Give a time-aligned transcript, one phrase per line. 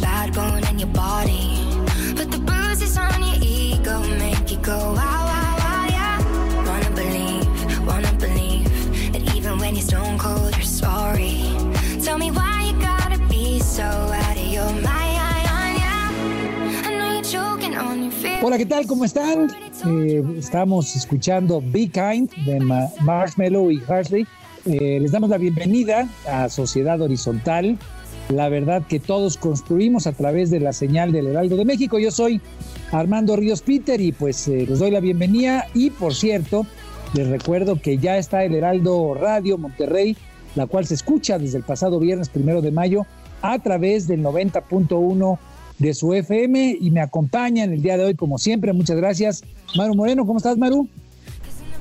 [0.00, 1.58] Bad bone in your body.
[2.16, 6.18] But the bruises on your ego make you go wow, wow, wow, yeah.
[6.66, 8.68] Wanna believe, wanna believe
[9.12, 11.42] that even when you're stone cold, you're sorry.
[12.02, 15.14] Tell me why you gotta be so out of your mind,
[15.82, 16.84] yeah.
[16.86, 18.40] I know you're choking on your fear.
[18.42, 18.86] Hola, ¿qué tal?
[18.86, 19.48] ¿Cómo están?
[19.86, 24.26] Eh, estamos escuchando Be Kind de Ma- Marshmello y Harsley.
[24.66, 27.78] Eh, les damos la bienvenida a Sociedad Horizontal.
[28.30, 31.98] La verdad que todos construimos a través de la señal del Heraldo de México.
[31.98, 32.40] Yo soy
[32.90, 35.66] Armando Ríos Peter y pues eh, les doy la bienvenida.
[35.74, 36.66] Y por cierto,
[37.12, 40.16] les recuerdo que ya está el Heraldo Radio Monterrey,
[40.54, 43.04] la cual se escucha desde el pasado viernes primero de mayo
[43.42, 45.38] a través del 90.1
[45.78, 48.72] de su FM y me acompañan el día de hoy, como siempre.
[48.72, 49.44] Muchas gracias.
[49.76, 50.88] Maru Moreno, ¿cómo estás, Maru?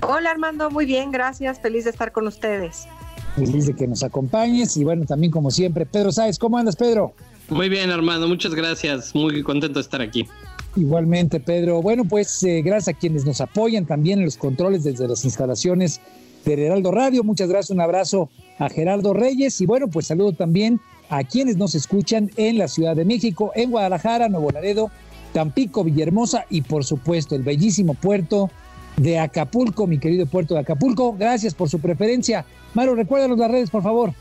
[0.08, 2.88] Hola Armando, muy bien, gracias, feliz de estar con ustedes.
[3.36, 7.14] Feliz de que nos acompañes y bueno, también como siempre, Pedro Sáez, ¿cómo andas, Pedro?
[7.50, 9.16] Muy bien, Armando, muchas gracias.
[9.16, 10.28] Muy contento de estar aquí.
[10.76, 11.82] Igualmente, Pedro.
[11.82, 16.02] Bueno, pues eh, gracias a quienes nos apoyan también en los controles desde las instalaciones
[16.46, 17.24] del Heraldo Radio.
[17.24, 21.76] Muchas gracias, un abrazo a Gerardo Reyes y bueno, pues saludo también a quienes nos
[21.76, 24.90] escuchan en la Ciudad de México, en Guadalajara, Nuevo Laredo,
[25.32, 28.50] Tampico, Villahermosa y por supuesto el bellísimo puerto
[28.98, 31.14] de Acapulco, mi querido puerto de Acapulco.
[31.14, 32.46] Gracias por su preferencia.
[32.74, 34.14] Maru, recuérdanos las redes, por favor.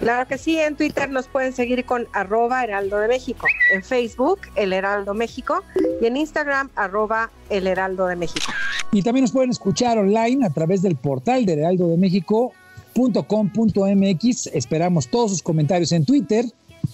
[0.00, 4.38] Claro que sí, en Twitter nos pueden seguir con arroba Heraldo de México, en Facebook
[4.54, 5.64] El Heraldo México
[6.00, 8.46] y en Instagram arroba El Heraldo de México.
[8.92, 14.46] Y también nos pueden escuchar online a través del portal de Heraldo de México.com.mx.
[14.46, 16.44] Esperamos todos sus comentarios en Twitter.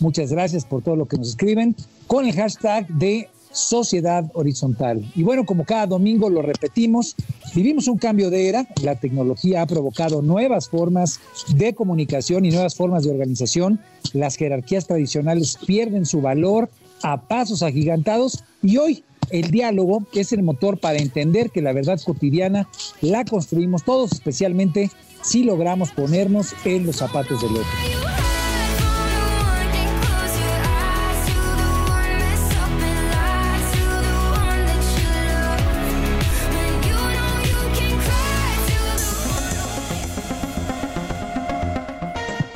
[0.00, 1.76] Muchas gracias por todo lo que nos escriben
[2.06, 5.10] con el hashtag de Sociedad Horizontal.
[5.14, 7.14] Y bueno, como cada domingo lo repetimos,
[7.54, 8.66] vivimos un cambio de era.
[8.82, 11.20] La tecnología ha provocado nuevas formas
[11.56, 13.80] de comunicación y nuevas formas de organización.
[14.12, 16.68] Las jerarquías tradicionales pierden su valor
[17.02, 22.00] a pasos agigantados y hoy el diálogo es el motor para entender que la verdad
[22.04, 22.68] cotidiana
[23.00, 24.90] la construimos todos, especialmente
[25.22, 28.03] si logramos ponernos en los zapatos del otro.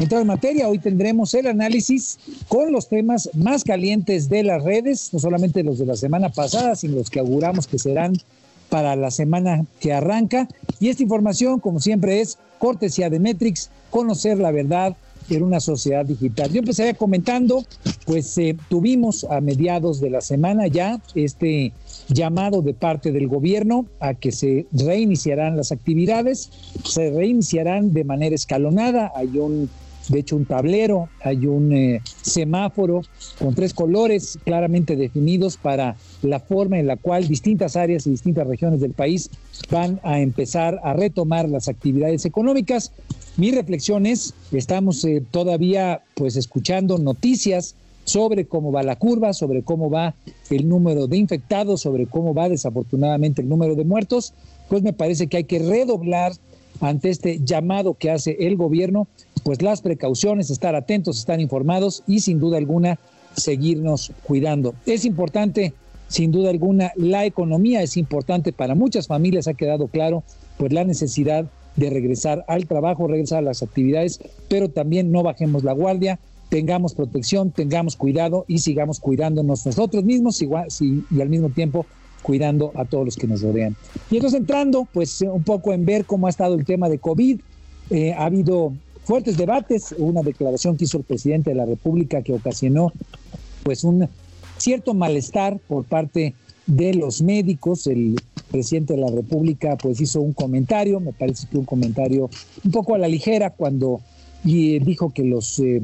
[0.08, 5.10] Entrando en materia, hoy tendremos el análisis con los temas más calientes de las redes,
[5.12, 8.14] no solamente los de la semana pasada, sino los que auguramos que serán
[8.70, 10.48] para la semana que arranca.
[10.80, 14.96] Y esta información, como siempre, es cortesía de Metrix, conocer la verdad
[15.28, 16.50] en una sociedad digital.
[16.50, 17.66] Yo empezaría comentando,
[18.06, 21.74] pues eh, tuvimos a mediados de la semana ya este
[22.08, 26.50] llamado de parte del gobierno a que se reiniciarán las actividades,
[26.82, 29.68] se reiniciarán de manera escalonada, hay un
[30.08, 33.02] de hecho un tablero, hay un eh, semáforo
[33.38, 38.46] con tres colores claramente definidos para la forma en la cual distintas áreas y distintas
[38.46, 39.30] regiones del país
[39.70, 42.92] van a empezar a retomar las actividades económicas.
[43.36, 47.74] Mi reflexión es, estamos eh, todavía pues escuchando noticias
[48.04, 50.14] sobre cómo va la curva, sobre cómo va
[50.50, 54.32] el número de infectados, sobre cómo va desafortunadamente el número de muertos,
[54.68, 56.32] pues me parece que hay que redoblar
[56.80, 59.08] ante este llamado que hace el gobierno
[59.40, 62.98] pues las precauciones, estar atentos, estar informados y sin duda alguna
[63.36, 64.74] seguirnos cuidando.
[64.86, 65.72] Es importante,
[66.08, 70.22] sin duda alguna, la economía es importante para muchas familias, ha quedado claro,
[70.56, 71.46] pues la necesidad
[71.76, 76.18] de regresar al trabajo, regresar a las actividades, pero también no bajemos la guardia,
[76.48, 81.86] tengamos protección, tengamos cuidado y sigamos cuidándonos nosotros mismos igual, y al mismo tiempo
[82.22, 83.76] cuidando a todos los que nos rodean.
[84.10, 87.40] Y entonces entrando pues un poco en ver cómo ha estado el tema de COVID,
[87.90, 88.74] eh, ha habido
[89.08, 92.92] fuertes debates, una declaración que hizo el presidente de la República que ocasionó
[93.62, 94.06] pues un
[94.58, 96.34] cierto malestar por parte
[96.66, 97.86] de los médicos.
[97.86, 98.20] El
[98.50, 102.28] presidente de la República pues hizo un comentario, me parece que un comentario
[102.62, 104.02] un poco a la ligera cuando
[104.44, 105.80] y dijo que los, eh,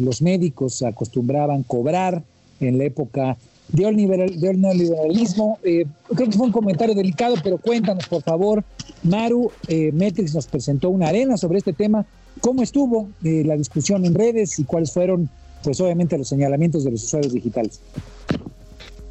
[0.00, 2.22] los médicos acostumbraban cobrar
[2.60, 3.36] en la época
[3.68, 5.58] de del neoliberalismo.
[5.62, 5.84] Eh,
[6.14, 8.64] creo que fue un comentario delicado, pero cuéntanos, por favor,
[9.02, 12.06] Maru, eh, Metrix nos presentó una arena sobre este tema.
[12.44, 15.30] ¿Cómo estuvo eh, la discusión en redes y cuáles fueron,
[15.62, 17.80] pues obviamente, los señalamientos de los usuarios digitales?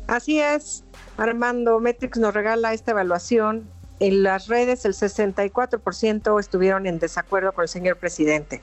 [0.05, 0.83] Así es,
[1.17, 1.79] Armando.
[1.79, 3.63] Metrix nos regala esta evaluación.
[3.99, 8.61] En las redes el 64% estuvieron en desacuerdo con el señor presidente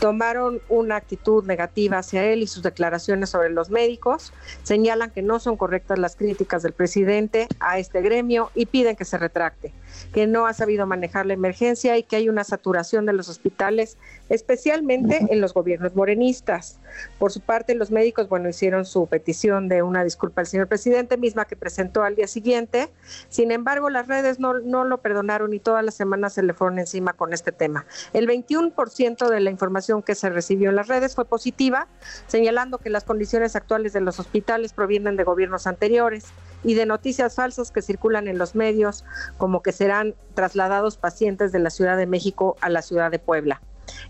[0.00, 4.32] tomaron una actitud negativa hacia él y sus declaraciones sobre los médicos,
[4.64, 9.04] señalan que no son correctas las críticas del presidente a este gremio y piden que
[9.04, 9.72] se retracte
[10.12, 13.96] que no ha sabido manejar la emergencia y que hay una saturación de los hospitales,
[14.28, 16.78] especialmente en los gobiernos morenistas.
[17.18, 21.16] Por su parte, los médicos, bueno, hicieron su petición de una disculpa al señor presidente,
[21.16, 22.90] misma que presentó al día siguiente.
[23.28, 26.78] Sin embargo, las redes no, no lo perdonaron y todas las semanas se le fueron
[26.78, 27.86] encima con este tema.
[28.12, 31.88] El 21% de la información que se recibió en las redes fue positiva,
[32.26, 36.26] señalando que las condiciones actuales de los hospitales provienen de gobiernos anteriores
[36.64, 39.04] y de noticias falsas que circulan en los medios,
[39.38, 43.60] como que serán trasladados pacientes de la Ciudad de México a la Ciudad de Puebla.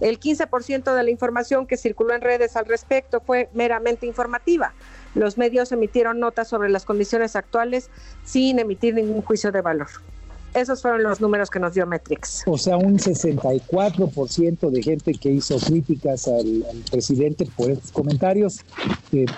[0.00, 4.74] El 15% de la información que circuló en redes al respecto fue meramente informativa.
[5.14, 7.90] Los medios emitieron notas sobre las condiciones actuales
[8.24, 9.88] sin emitir ningún juicio de valor.
[10.54, 12.42] Esos fueron los números que nos dio Metrix.
[12.46, 18.60] O sea, un 64% de gente que hizo críticas al, presidente por estos comentarios.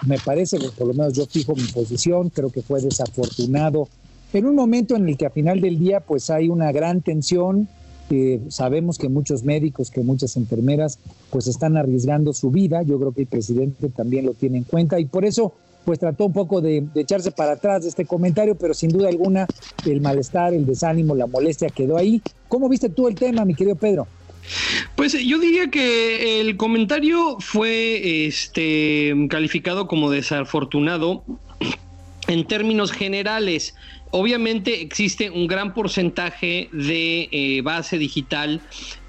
[0.06, 3.88] me parece por lo menos yo fijo mi posición, creo que fue desafortunado.
[4.32, 7.69] En un momento en el que a final del día pues hay una gran tensión,
[8.49, 10.99] sabemos que muchos médicos, que muchas enfermeras
[11.31, 15.00] pues están arriesgando su vida, yo creo que el presidente también lo tiene en cuenta
[15.00, 18.75] y por eso pues trató un poco de, echarse para atrás de este comentario, pero
[18.75, 19.46] sin duda alguna
[19.84, 22.22] el malestar, el desánimo, la molestia quedó ahí.
[22.48, 24.06] ¿Cómo viste tú el tema, mi querido Pedro?
[24.96, 31.25] Pues yo diría que el comentario fue este calificado como desafortunado
[32.28, 33.75] en términos generales.
[34.16, 38.61] Obviamente existe un gran porcentaje de eh, base digital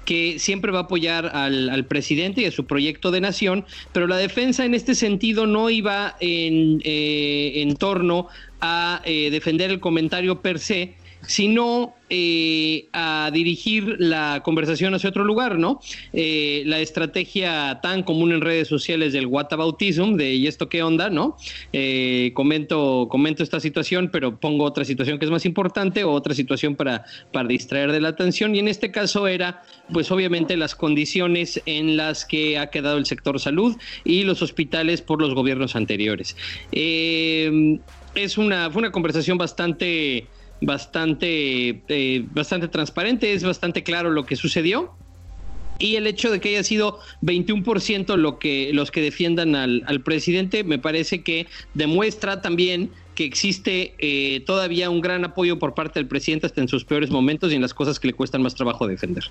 [0.04, 4.16] que siempre va a apoyar al, presidente y a su proyecto de nación, pero la
[4.16, 8.26] defensa en este sentido no iba en, eh, en torno
[8.60, 15.24] a eh, defender el comentario per se, sino eh, a dirigir la conversación hacia otro
[15.24, 15.80] lugar, ¿no?
[16.12, 21.10] Eh, la estrategia tan común en redes sociales del whataboutism, de ¿y esto qué onda,
[21.10, 21.36] no?
[21.72, 26.32] Eh, comento, comento esta situación, pero pongo otra situación que es más importante o otra
[26.32, 28.54] situación para, para distraer de la atención.
[28.54, 29.62] Y en este caso era,
[29.92, 35.02] pues obviamente, las condiciones en las que ha quedado el sector salud y los hospitales
[35.02, 36.36] por los gobiernos anteriores.
[36.70, 40.28] es una, fue una conversación bastante
[40.60, 44.94] bastante, eh, bastante transparente, es bastante claro lo que sucedió.
[45.78, 50.00] Y el hecho de que haya sido 21% lo que, los que defiendan al, al
[50.00, 55.98] presidente me parece que demuestra también que existe eh, todavía un gran apoyo por parte
[55.98, 58.54] del presidente hasta en sus peores momentos y en las cosas que le cuestan más
[58.54, 59.24] trabajo defender.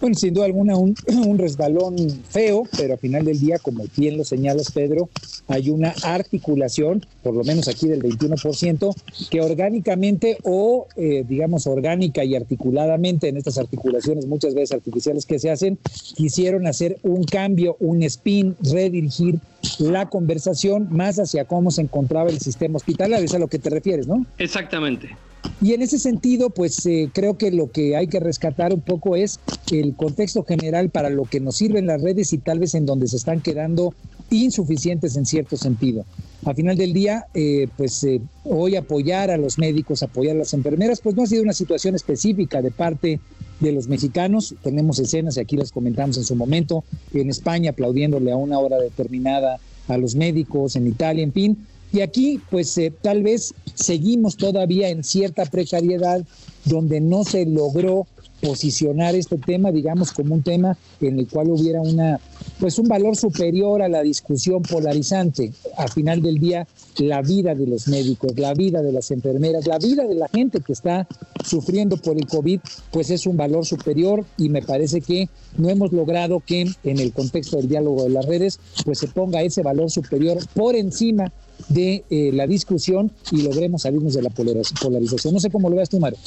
[0.00, 0.96] Bueno, sin duda alguna un,
[1.38, 1.96] resbalón
[2.28, 5.08] feo, pero al final del día, como bien lo señalas, Pedro,
[5.48, 8.94] hay una articulación, por lo menos aquí del 21%,
[9.30, 15.38] que orgánicamente o, eh, digamos, orgánica y articuladamente en estas articulaciones, muchas veces artificiales que
[15.38, 15.78] se hacen,
[16.14, 19.38] quisieron hacer un cambio, un spin, redirigir
[19.78, 23.70] la conversación más hacia cómo se encontraba el sistema hospitalario, es a lo que te
[23.70, 24.24] refieres, ¿no?
[24.38, 25.16] Exactamente.
[25.60, 29.16] Y en ese sentido, pues eh, creo que lo que hay que rescatar un poco
[29.16, 29.40] es
[29.72, 33.06] el contexto general para lo que nos sirven las redes y tal vez en donde
[33.06, 33.94] se están quedando
[34.30, 36.04] insuficientes en cierto sentido.
[36.44, 40.52] A final del día, eh, pues eh, hoy apoyar a los médicos, apoyar a las
[40.52, 43.20] enfermeras, pues no ha sido una situación específica de parte
[43.60, 44.54] de los mexicanos.
[44.62, 48.78] Tenemos escenas, y aquí las comentamos en su momento, en España aplaudiéndole a una hora
[48.78, 49.58] determinada
[49.88, 51.66] a los médicos, en Italia, en fin.
[51.92, 56.24] Y aquí, pues eh, tal vez seguimos todavía en cierta precariedad
[56.64, 58.06] donde no se logró
[58.40, 62.20] posicionar este tema, digamos, como un tema en el cual hubiera una,
[62.60, 65.52] pues un valor superior a la discusión polarizante.
[65.76, 66.66] Al final del día,
[66.98, 70.60] la vida de los médicos, la vida de las enfermeras, la vida de la gente
[70.60, 71.06] que está
[71.44, 75.92] sufriendo por el COVID, pues es un valor superior y me parece que no hemos
[75.92, 79.90] logrado que en el contexto del diálogo de las redes, pues se ponga ese valor
[79.90, 81.32] superior por encima
[81.68, 85.34] de eh, la discusión y logremos salirnos de la polarización.
[85.34, 86.18] No sé cómo lo veas tú, Mario.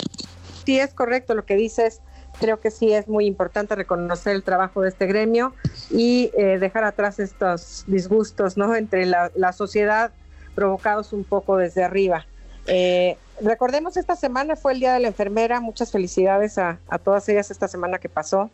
[0.70, 2.00] Sí, es correcto lo que dices.
[2.40, 5.56] Creo que sí es muy importante reconocer el trabajo de este gremio
[5.90, 8.76] y eh, dejar atrás estos disgustos ¿no?
[8.76, 10.12] entre la, sociedad
[10.54, 12.28] provocados un poco desde arriba.
[12.68, 15.60] Eh, recordemos, esta semana fue el Día de la Enfermera.
[15.60, 18.52] Muchas felicidades a, todas ellas esta semana que pasó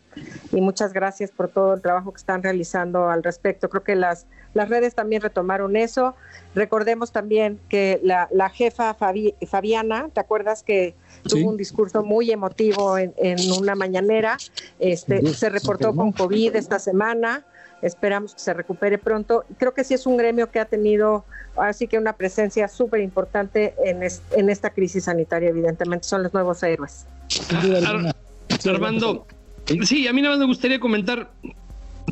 [0.52, 3.68] y muchas gracias por todo el trabajo que están realizando al respecto.
[3.68, 6.14] Creo que las, las redes también retomaron eso.
[6.54, 10.94] Recordemos también que la, jefa Fabiana, ¿te acuerdas que
[11.26, 13.12] tuvo un discurso muy emotivo en,
[13.58, 14.36] una mañanera?
[14.78, 17.44] Este, se reportó con COVID esta semana.
[17.82, 19.44] Esperamos que se recupere pronto.
[19.58, 21.24] Creo que sí es un gremio que ha tenido
[21.56, 26.62] así que una presencia súper importante en, en esta crisis sanitaria, evidentemente, son los nuevos
[26.62, 27.06] héroes.
[28.68, 29.26] Armando,
[29.84, 31.30] sí, a mí nada más me gustaría comentar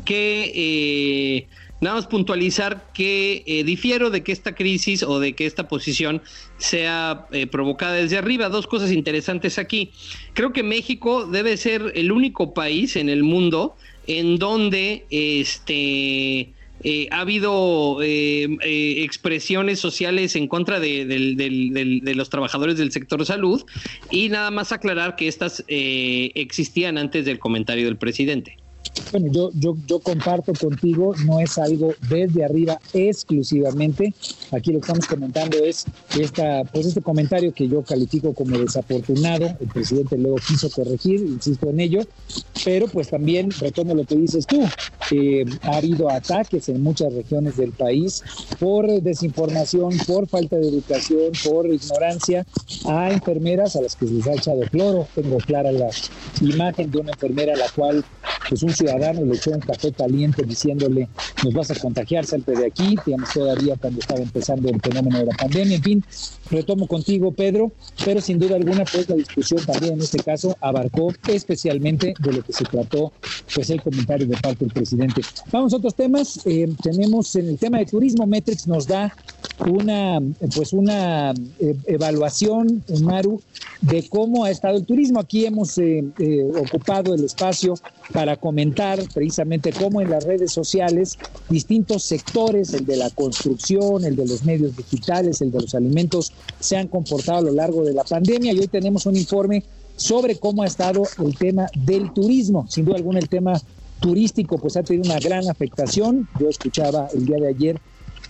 [0.03, 1.47] que eh,
[1.81, 6.21] nada más puntualizar que eh, difiero de que esta crisis o de que esta posición
[6.57, 8.49] sea eh, provocada desde arriba.
[8.49, 9.91] Dos cosas interesantes aquí.
[10.33, 13.75] Creo que México debe ser el único país en el mundo
[14.07, 16.53] en donde este
[16.83, 18.57] eh, ha habido eh,
[19.03, 23.63] expresiones sociales en contra de, los trabajadores del sector salud
[24.11, 28.57] y nada más aclarar que estas existían antes del comentario del presidente.
[29.11, 34.13] Bueno, yo, yo, yo comparto contigo, no es algo desde arriba exclusivamente.
[34.51, 35.85] Aquí lo que estamos comentando es
[36.19, 39.55] esta, pues este comentario que yo califico como desafortunado.
[39.59, 42.01] El presidente luego quiso corregir, insisto en ello,
[42.63, 44.61] pero pues también retomo lo que dices tú.
[45.61, 48.23] ha habido ataques en muchas regiones del país
[48.59, 52.45] por desinformación, por falta de educación, por ignorancia
[52.85, 55.07] a enfermeras a las que se les ha echado cloro.
[55.15, 55.89] Tengo clara la
[56.41, 58.03] imagen de una enfermera a la cual
[58.49, 61.07] pues un ciudadano le echó un café caliente diciéndole
[61.43, 65.25] nos vas a contagiar, salte de aquí, digamos todavía cuando estaba empezando el fenómeno de
[65.25, 66.03] la pandemia, en fin,
[66.49, 67.71] retomo contigo Pedro,
[68.03, 72.43] pero sin duda alguna pues la discusión también en este caso abarcó especialmente de lo
[72.43, 73.11] que se trató
[73.53, 75.21] pues el comentario de parte del presidente.
[75.51, 79.13] Vamos a otros temas, eh, tenemos en el tema de turismo, Metrix nos da
[79.59, 80.19] una
[80.53, 83.41] pues una eh, evaluación, Maru,
[83.81, 85.19] de cómo ha estado el turismo.
[85.19, 86.03] Aquí hemos eh,
[86.59, 87.75] ocupado el espacio
[88.11, 91.17] para comentar precisamente cómo en las redes sociales
[91.49, 96.31] distintos sectores, el de la construcción, el de los medios digitales, el de los alimentos,
[96.59, 99.63] se han comportado a lo largo de la pandemia y hoy tenemos un informe
[99.95, 102.65] sobre cómo ha estado el tema del turismo.
[102.69, 103.59] Sin duda alguna el tema
[103.99, 106.27] turístico pues ha tenido una gran afectación.
[106.39, 107.81] Yo escuchaba el día de ayer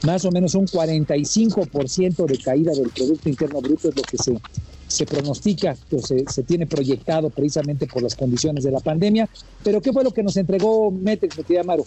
[0.03, 4.39] más o menos un 45% de caída del Producto Interno Bruto es lo que se
[4.87, 9.27] se pronostica, o se, se, tiene proyectado precisamente por las condiciones de la pandemia.
[9.63, 11.85] Pero ¿qué fue lo que nos entregó Metrix, mi Amaro?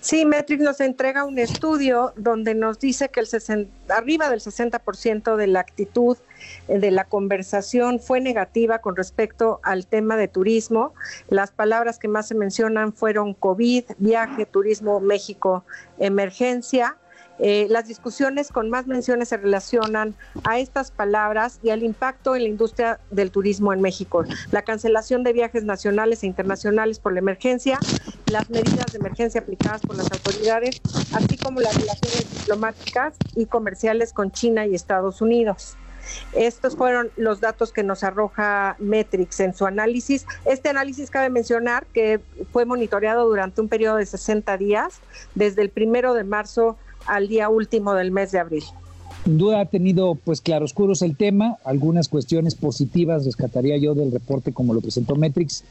[0.00, 5.46] Sí, Metrix nos entrega un estudio donde nos dice que el arriba del 60% de
[5.46, 6.16] la actitud
[6.68, 10.94] eh, de la conversación fue negativa con respecto al tema de turismo.
[11.28, 15.64] Las palabras que más se mencionan fueron COVID, viaje, turismo, México,
[15.98, 16.96] emergencia.
[17.42, 22.42] Eh, las discusiones con más menciones se relacionan a estas palabras y al impacto en
[22.42, 24.24] la industria del turismo en México.
[24.50, 27.78] La cancelación de viajes nacionales e internacionales por la emergencia,
[28.30, 30.80] las medidas de emergencia aplicadas por las autoridades,
[31.12, 35.76] así como las relaciones diplomáticas y comerciales con China y Estados Unidos.
[36.32, 40.26] Estos fueron los datos que nos arroja Metrix en su análisis.
[40.44, 42.20] Este análisis cabe mencionar que
[42.52, 45.00] fue monitoreado durante un periodo de 60 días,
[45.34, 46.78] desde el primero de marzo
[47.10, 48.62] al día último del mes de abril.
[49.24, 54.52] Sin duda ha tenido pues claroscuros el tema, algunas cuestiones positivas rescataría yo del reporte
[54.52, 55.64] como lo presentó Metrix.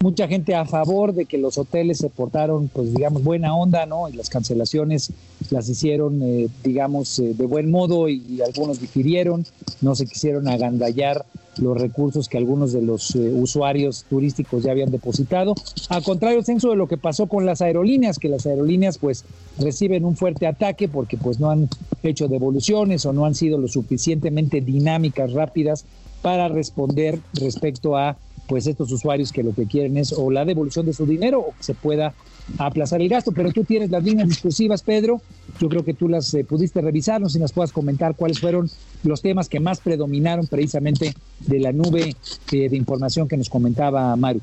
[0.00, 4.08] Mucha gente a favor de que los hoteles se portaron, pues digamos, buena onda, ¿no?
[4.08, 5.12] Y las cancelaciones
[5.50, 9.46] las hicieron, eh, digamos, eh, de buen modo y, algunos difirieron,
[9.80, 11.24] no se quisieron agandallar
[11.58, 15.54] los recursos que algunos de los eh, usuarios turísticos ya habían depositado.
[15.88, 19.24] Al contrario, censo de lo que pasó con las aerolíneas, que las aerolíneas pues
[19.58, 21.68] reciben un fuerte ataque porque pues no han
[22.02, 25.84] hecho devoluciones o no han sido lo suficientemente dinámicas, rápidas
[26.22, 30.86] para responder respecto a pues estos usuarios que lo que quieren es o la devolución
[30.86, 32.14] de su dinero o que se pueda
[32.58, 33.32] aplazar el gasto.
[33.32, 35.20] Pero tú tienes las líneas discursivas, Pedro.
[35.60, 38.40] Yo creo que tú las eh, pudiste revisar, no sé si nos puedas comentar cuáles
[38.40, 38.70] fueron
[39.02, 42.16] los temas que más predominaron precisamente de la nube
[42.52, 44.40] eh, de información que nos comentaba Maru.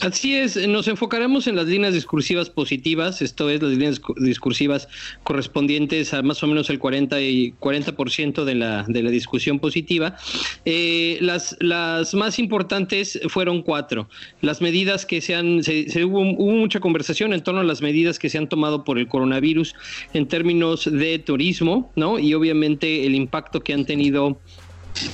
[0.00, 4.88] Así es, nos enfocaremos en las líneas discursivas positivas, esto es las líneas discursivas
[5.24, 10.16] correspondientes a más o menos el 40 y 40% de la, de la discusión positiva.
[10.64, 14.08] Eh, las, las más importantes fueron cuatro.
[14.40, 18.18] Las medidas que se han, se, hubo, hubo mucha conversación en torno a las medidas
[18.18, 19.74] que se han tomado por el coronavirus
[20.14, 22.18] en términos de turismo, ¿no?
[22.18, 24.40] Y obviamente el impacto que han tenido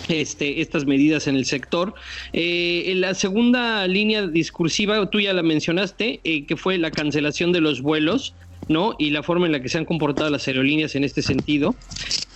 [0.09, 1.95] este, estas medidas en el sector.
[2.33, 7.53] Eh, en la segunda línea discursiva, tú ya la mencionaste, eh, que fue la cancelación
[7.53, 8.35] de los vuelos.
[8.69, 8.95] ¿No?
[8.99, 11.75] Y la forma en la que se han comportado las aerolíneas en este sentido.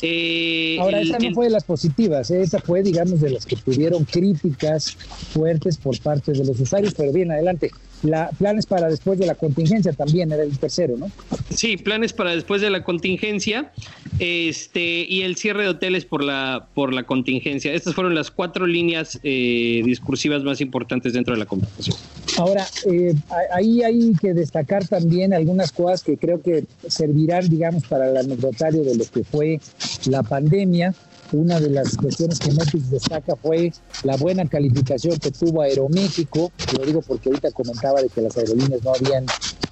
[0.02, 4.04] Eh, Ahora, esa no fue de las positivas, esa fue, digamos, de las que tuvieron
[4.04, 4.96] críticas
[5.32, 7.70] fuertes por parte de los usuarios, pero bien, adelante
[8.02, 11.10] la, planes para después de la contingencia también era el tercero, ¿no?
[11.50, 13.72] Sí, planes para después de la contingencia
[14.18, 17.72] este, y el cierre de hoteles por la, por la contingencia.
[17.72, 21.96] Estas fueron las cuatro líneas eh, discursivas más importantes dentro de la conversación.
[22.40, 23.14] Ahora, eh,
[23.52, 28.82] ahí hay que destacar también algunas cosas que creo que servirán, digamos, para el anecdotario
[28.82, 29.60] de lo que fue
[30.06, 30.94] la pandemia
[31.32, 33.72] una de las cuestiones que Netflix destaca fue
[34.04, 38.82] la buena calificación que tuvo Aeroméxico, lo digo porque ahorita comentaba de que las aerolíneas
[38.82, 39.26] no habían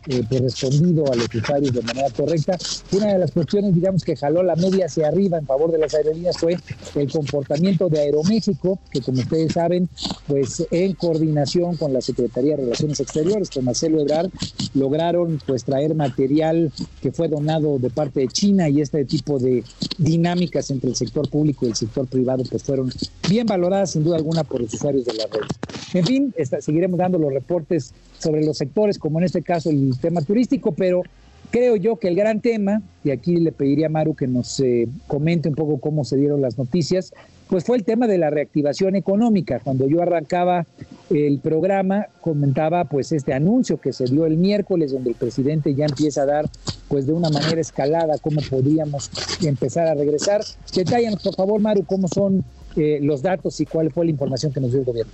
[0.06, 2.56] eh, pues, respondido a los usuarios de manera correcta.
[2.92, 5.94] Una de las cuestiones, digamos, que jaló la media hacia arriba en favor de las
[5.94, 6.56] aerolíneas fue
[6.94, 9.88] el comportamiento de Aeroméxico, que como ustedes saben,
[10.26, 14.30] pues en coordinación con la Secretaría de Relaciones Exteriores, con Marcelo Ebrard,
[14.74, 16.72] lograron pues traer material
[17.02, 19.64] que fue donado de parte de China y este tipo de
[19.98, 22.90] dinámicas entre el sector público y el sector privado pues fueron
[23.28, 25.47] bien valoradas sin duda alguna por los usuarios de la red.
[25.95, 30.23] En fin, seguiremos dando los reportes sobre los sectores, como en este caso el tema
[30.23, 31.02] turístico, pero
[31.50, 34.88] creo yo que el gran tema, y aquí le pediría a Maru que nos eh,
[35.07, 37.12] comente un poco cómo se dieron las noticias,
[37.49, 39.61] pues fue el tema de la reactivación económica.
[39.62, 40.67] Cuando yo arrancaba
[41.11, 45.87] el programa, comentaba pues este anuncio que se dio el miércoles, donde el presidente ya
[45.87, 46.50] empieza a dar
[46.88, 49.11] pues de una manera escalada cómo podríamos
[49.43, 50.43] empezar a regresar.
[50.75, 52.45] Detállanos, por favor, Maru, cómo son
[52.76, 55.12] eh, los datos y cuál fue la información que nos dio el gobierno.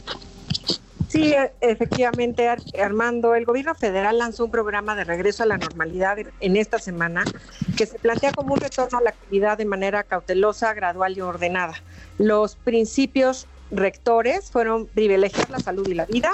[1.14, 2.48] Sí, e, efectivamente,
[2.82, 7.22] Armando, el gobierno federal lanzó un programa de regreso a la normalidad en esta semana
[7.76, 11.74] que se plantea como un retorno a la actividad de manera cautelosa, gradual y ordenada.
[12.18, 16.32] Los principios rectores fueron privilegiar la salud y la vida,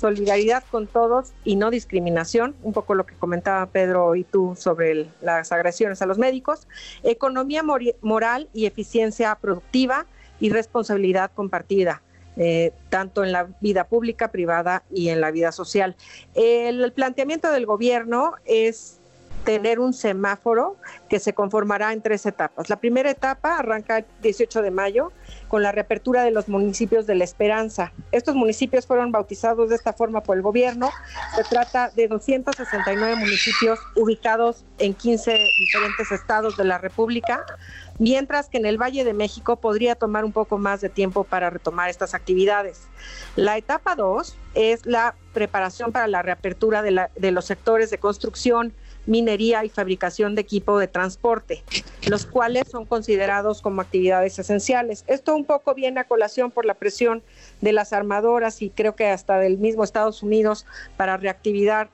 [0.00, 5.06] solidaridad con todos y no discriminación, un poco lo que comentaba Pedro y tú sobre
[5.20, 6.66] las agresiones a los médicos,
[7.02, 7.62] economía
[8.00, 10.06] moral y eficiencia productiva
[10.40, 12.00] y responsabilidad compartida
[12.36, 15.96] eh, tanto en la vida pública, privada y en la vida social.
[16.34, 19.00] El planteamiento del gobierno es
[19.44, 20.76] tener un semáforo
[21.08, 22.70] que se conformará en tres etapas.
[22.70, 25.12] La primera etapa arranca el 18 de mayo
[25.48, 27.92] con la reapertura de los municipios de La Esperanza.
[28.10, 30.90] Estos municipios fueron bautizados de esta forma por el gobierno.
[31.36, 37.44] Se trata de 269 municipios ubicados en 15 diferentes estados de la República,
[37.98, 41.50] mientras que en el Valle de México podría tomar un poco más de tiempo para
[41.50, 42.88] retomar estas actividades.
[43.36, 48.72] La etapa 2 es la preparación para la reapertura de, de los sectores de construcción,
[49.06, 51.62] minería y fabricación de equipo de transporte,
[52.06, 55.04] los cuales son considerados como actividades esenciales.
[55.06, 57.22] Esto un poco viene a colación por la presión
[57.60, 61.88] de las armadoras y creo que hasta del mismo Estados Unidos para reactivar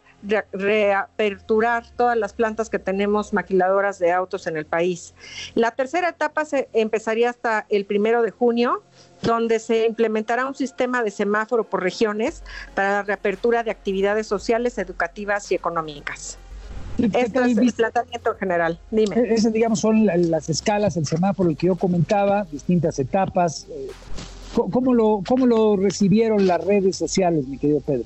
[0.52, 5.14] reaperturar todas las plantas que tenemos maquiladoras de autos en el país.
[5.54, 8.82] La tercera etapa se empezaría hasta el primero de junio,
[9.22, 12.42] donde se implementará un sistema de semáforo por regiones
[12.74, 16.38] para la reapertura de actividades sociales, educativas y económicas.
[17.04, 18.78] Esto es el planteamiento general.
[18.90, 19.16] Dime.
[19.16, 23.66] E-, esas, digamos, son las escalas, el semáforo, el que yo comentaba, distintas etapas.
[23.70, 23.88] Eh,
[24.54, 28.04] ¿Cómo lo, cómo lo recibieron las redes sociales, mi querido Pedro?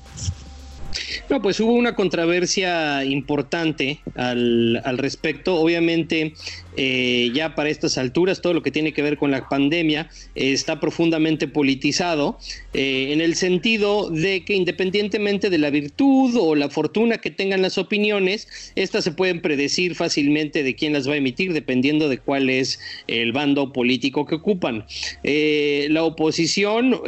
[1.29, 5.55] No, pues hubo una controversia importante al, respecto.
[5.55, 6.33] Obviamente,
[6.77, 10.51] eh, ya para estas alturas, todo lo que tiene que ver con la pandemia eh,
[10.51, 12.37] está profundamente politizado,
[12.73, 17.61] eh, en el sentido de que independientemente de la virtud o la fortuna que tengan
[17.61, 22.19] las opiniones, estas se pueden predecir fácilmente de quién las va a emitir, dependiendo de
[22.19, 24.85] cuál es el bando político que ocupan.
[25.23, 27.01] la oposición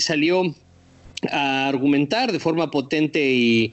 [0.00, 0.54] salió
[1.30, 3.72] a argumentar de forma potente y,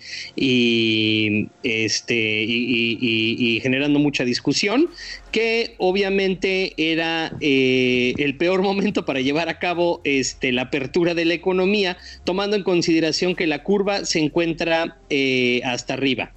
[1.63, 4.89] este y, generando mucha discusión
[5.31, 11.25] que obviamente era eh, el peor momento para llevar a cabo este, la apertura de
[11.25, 16.31] la economía tomando en consideración que la curva se encuentra eh, hasta arriba.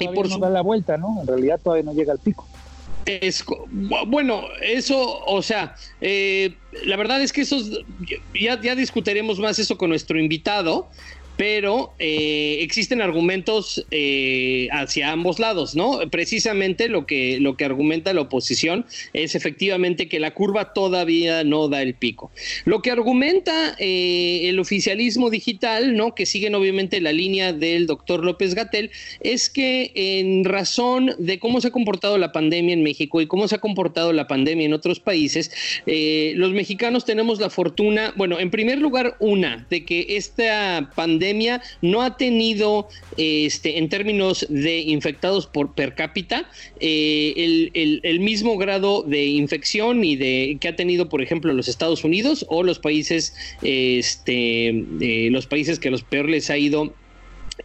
[0.00, 2.48] Y por no da la vuelta no en realidad todavía no llega al pico
[3.08, 3.44] es,
[4.06, 7.58] bueno, eso, o sea, eh, la verdad es que eso,
[8.38, 10.90] ya, ya discutiremos más eso con nuestro invitado,
[11.38, 16.00] pero eh, existen argumentos eh, hacia ambos lados, ¿no?
[16.10, 21.68] Precisamente lo que, lo que argumenta la oposición es efectivamente que la curva todavía no
[21.68, 22.32] da el pico.
[22.64, 26.16] Lo que argumenta eh, el oficialismo digital, ¿no?
[26.16, 31.60] Que siguen obviamente la línea del doctor López Gatel, es que en razón de cómo
[31.60, 34.72] se ha comportado la pandemia en México y cómo se ha comportado la pandemia en
[34.72, 35.52] otros países,
[35.86, 41.27] los mexicanos tenemos la fortuna, bueno, en primer lugar, una, de que esta pandemia
[41.82, 49.02] no ha tenido, este, en términos de infectados por per cápita, eh, el, mismo grado
[49.02, 53.34] de infección y de que ha tenido, por ejemplo, los Estados Unidos o los países,
[53.62, 56.92] este, eh, los países que los peor les ha ido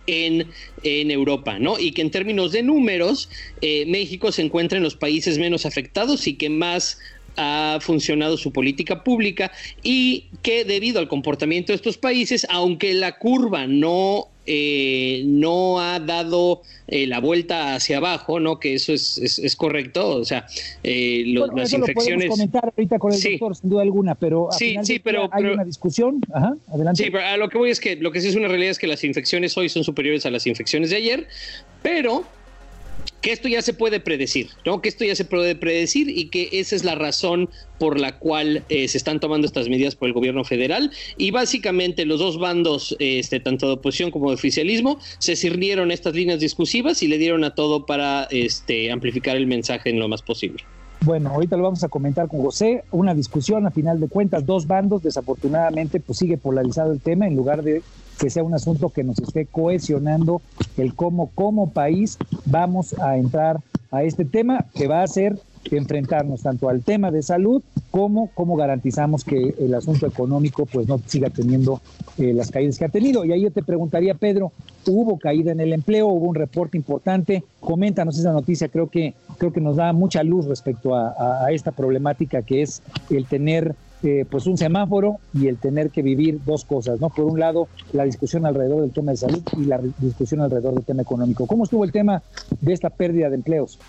[0.07, 0.47] en,
[0.83, 1.79] en, Europa, ¿no?
[1.79, 3.29] Y que en términos de números,
[3.61, 6.99] eh, México se encuentra en los países menos afectados y que más
[7.37, 13.17] ha funcionado su política pública y que debido al comportamiento de estos países, aunque la
[13.17, 18.59] curva no eh, no ha dado eh, la vuelta hacia abajo, ¿no?
[18.59, 20.45] Que eso es, es, correcto, o sea,
[20.83, 22.25] eh, las infecciones.
[22.25, 25.63] Lo comentar ahorita con el doctor, sin duda alguna, pero sí, sí, pero hay una
[25.63, 26.19] discusión.
[26.33, 27.05] Ajá, adelante.
[27.05, 28.79] Sí, pero a lo que voy es que lo que sí es una realidad es
[28.79, 31.27] que las infecciones hoy son superiores a las infecciones de ayer,
[31.81, 32.25] pero
[33.23, 34.81] que esto ya se puede predecir, ¿no?
[34.81, 38.65] Que esto ya se puede predecir y que esa es la razón por la cual
[38.67, 42.95] eh, se están tomando estas medidas por el gobierno federal y básicamente los dos bandos,
[42.99, 47.45] este, tanto de oposición como de oficialismo, se sirvieron estas líneas discursivas y le dieron
[47.45, 50.61] a todo para este, amplificar el mensaje en lo más posible.
[50.99, 54.67] Bueno, ahorita lo vamos a comentar con José, una discusión a final de cuentas, dos
[54.67, 57.81] bandos, desafortunadamente pues sigue polarizado el tema en lugar de
[58.19, 60.41] que sea un asunto que nos esté cohesionando
[60.77, 63.59] el cómo como país vamos a entrar
[63.91, 65.37] a este tema que va a ser
[65.71, 70.99] enfrentarnos tanto al tema de salud como cómo garantizamos que el asunto económico pues no
[71.05, 71.79] siga teniendo
[72.17, 73.23] eh, las caídas que ha tenido.
[73.23, 74.51] Y ahí yo te preguntaría, Pedro,
[74.87, 79.53] hubo caída en el empleo, hubo un reporte importante, coméntanos esa noticia, creo que, creo
[79.53, 84.25] que nos da mucha luz respecto a, a esta problemática que es el tener eh,
[84.29, 87.09] pues un semáforo y el tener que vivir dos cosas, ¿no?
[87.09, 90.83] Por un lado, la discusión alrededor del tema de salud y la discusión alrededor del
[90.83, 91.47] tema económico.
[91.47, 92.21] ¿Cómo estuvo el tema
[92.59, 93.79] de esta pérdida de empleos?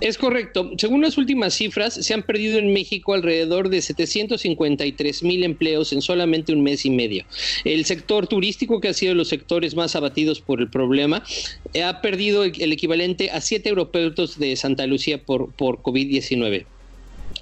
[0.00, 0.72] Es correcto.
[0.76, 6.02] Según las últimas cifras, se han perdido en México alrededor de 753 mil empleos en
[6.02, 7.24] solamente un mes y medio.
[7.64, 11.22] El sector turístico, que ha sido los sectores más abatidos por el problema,
[11.84, 16.66] ha perdido el equivalente a siete aeropuertos de Santa Lucía por, por COVID-19.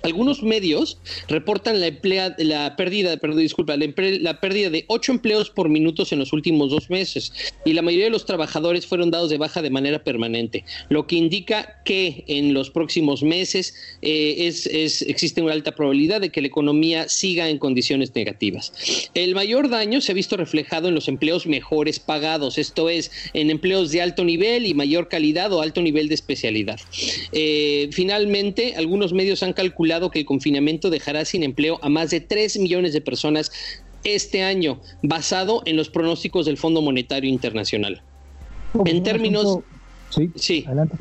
[0.03, 5.69] Algunos medios reportan la, emplea, la pérdida, perdón, disculpa, la, pérdida de ocho empleos por
[5.69, 7.33] minutos en los últimos dos meses
[7.65, 11.17] y la mayoría de los trabajadores fueron dados de baja de manera permanente, lo que
[11.17, 14.67] indica que en los próximos meses eh, es,
[15.03, 18.73] existe una alta probabilidad de que la economía siga en condiciones negativas.
[19.15, 23.51] El mayor daño se ha visto reflejado en los empleos mejores pagados, esto es, en
[23.51, 26.81] empleos de alto nivel y mayor calidad o alto nivel de especialidad.
[27.33, 32.20] Eh, finalmente, algunos medios han calculado que el confinamiento dejará sin empleo a más de
[32.20, 33.52] 3 millones de personas
[34.05, 38.02] este año, basado en los pronósticos del Fondo Monetario Internacional.
[38.85, 39.59] En términos...
[40.11, 40.64] Sí, sí.
[40.66, 40.96] Adelante.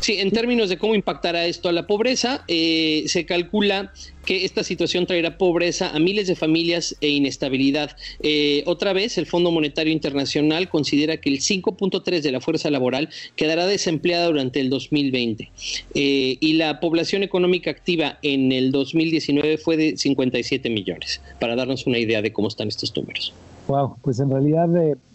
[0.00, 3.92] Sí, en términos de cómo impactará esto a la pobreza, eh, se calcula
[4.24, 7.96] que esta situación traerá pobreza a miles de familias e inestabilidad.
[8.20, 13.08] Eh, otra vez, el Fondo Monetario Internacional considera que el 5.3 de la fuerza laboral
[13.36, 15.50] quedará desempleada durante el 2020
[15.94, 21.86] eh, y la población económica activa en el 2019 fue de 57 millones, para darnos
[21.86, 23.32] una idea de cómo están estos números.
[23.68, 24.68] Wow, pues en realidad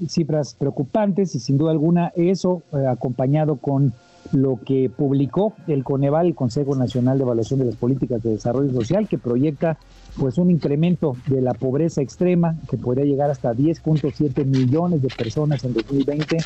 [0.09, 3.93] cifras preocupantes y sin duda alguna eso acompañado con
[4.33, 8.71] lo que publicó el Coneval, el Consejo Nacional de Evaluación de las Políticas de Desarrollo
[8.71, 9.77] Social, que proyecta
[10.17, 15.63] pues un incremento de la pobreza extrema que podría llegar hasta 10.7 millones de personas
[15.63, 16.37] en 2020,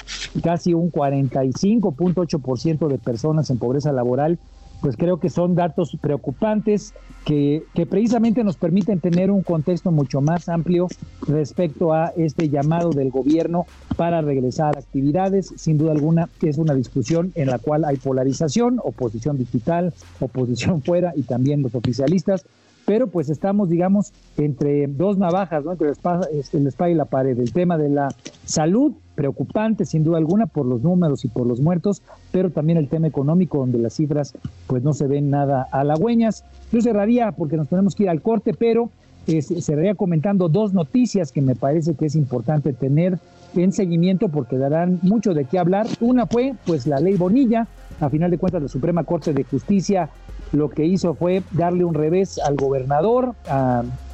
[0.43, 4.39] casi un 45.8% de personas en pobreza laboral
[4.81, 6.93] pues creo que son datos preocupantes
[7.25, 10.88] que, que, precisamente nos permiten tener un contexto mucho más amplio
[11.27, 15.53] respecto a este llamado del gobierno para regresar a actividades.
[15.55, 21.13] Sin duda alguna es una discusión en la cual hay polarización, oposición digital, oposición fuera
[21.15, 22.45] y también los oficialistas.
[22.86, 25.71] Pero pues estamos, digamos, entre dos navajas, ¿no?
[25.71, 27.38] entre la espada, este, y la pared.
[27.39, 28.10] El tema de la
[28.45, 32.88] salud, preocupante sin duda alguna por los números y por los muertos, pero también el
[32.88, 34.34] tema económico, donde las cifras
[34.67, 36.43] pues no se ven nada halagüeñas.
[36.71, 38.89] Yo cerraría porque nos tenemos que ir al corte, pero
[39.28, 43.17] eh, cerraría comentando dos noticias que me parece que es importante tener
[43.56, 45.88] en seguimiento porque darán mucho de qué hablar.
[46.02, 47.67] Una fue pues la ley Bonilla,
[48.00, 50.10] a final de cuentas la Suprema Corte de Justicia
[50.51, 53.36] lo que hizo fue darle un revés al gobernador,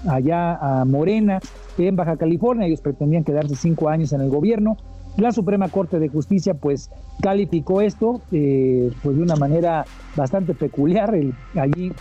[0.07, 1.39] allá a Morena,
[1.77, 2.67] en Baja California.
[2.67, 4.77] Ellos pretendían quedarse cinco años en el gobierno.
[5.17, 6.89] La Suprema Corte de Justicia pues
[7.21, 11.13] calificó esto eh, pues de una manera bastante peculiar.
[11.55, 11.91] Allí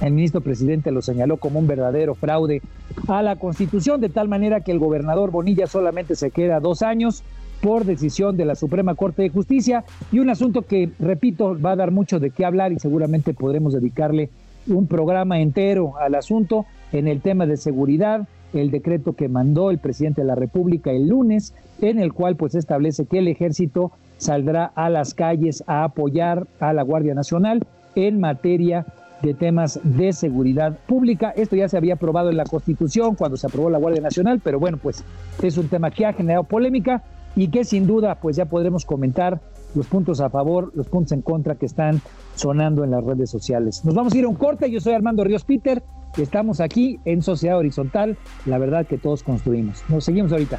[0.00, 2.62] el ministro presidente lo señaló como un verdadero fraude
[3.08, 7.24] a la Constitución, de tal manera que el gobernador Bonilla solamente se queda dos años
[7.60, 11.76] por decisión de la Suprema Corte de Justicia y un asunto que, repito, va a
[11.76, 14.30] dar mucho de qué hablar y seguramente podremos dedicarle
[14.66, 19.78] un programa entero al asunto en el tema de seguridad, el decreto que mandó el
[19.78, 24.72] presidente de la República el lunes, en el cual pues establece que el ejército saldrá
[24.74, 28.86] a las calles a apoyar a la Guardia Nacional en materia
[29.22, 31.30] de temas de seguridad pública.
[31.36, 34.58] Esto ya se había aprobado en la Constitución cuando se aprobó la Guardia Nacional, pero
[34.58, 35.04] bueno, pues
[35.42, 37.02] es un tema que ha generado polémica
[37.36, 39.40] y que sin duda pues ya podremos comentar
[39.74, 42.00] los puntos a favor, los puntos en contra que están
[42.34, 43.84] sonando en las redes sociales.
[43.84, 45.82] Nos vamos a ir a un corte, yo soy Armando Ríos Peter,
[46.16, 49.84] estamos aquí en Sociedad Horizontal, la verdad que todos construimos.
[49.88, 50.58] Nos seguimos ahorita.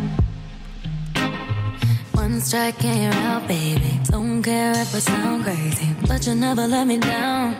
[2.43, 3.99] Strike out, baby.
[4.05, 7.55] Don't care if I sound crazy, but you never let me down.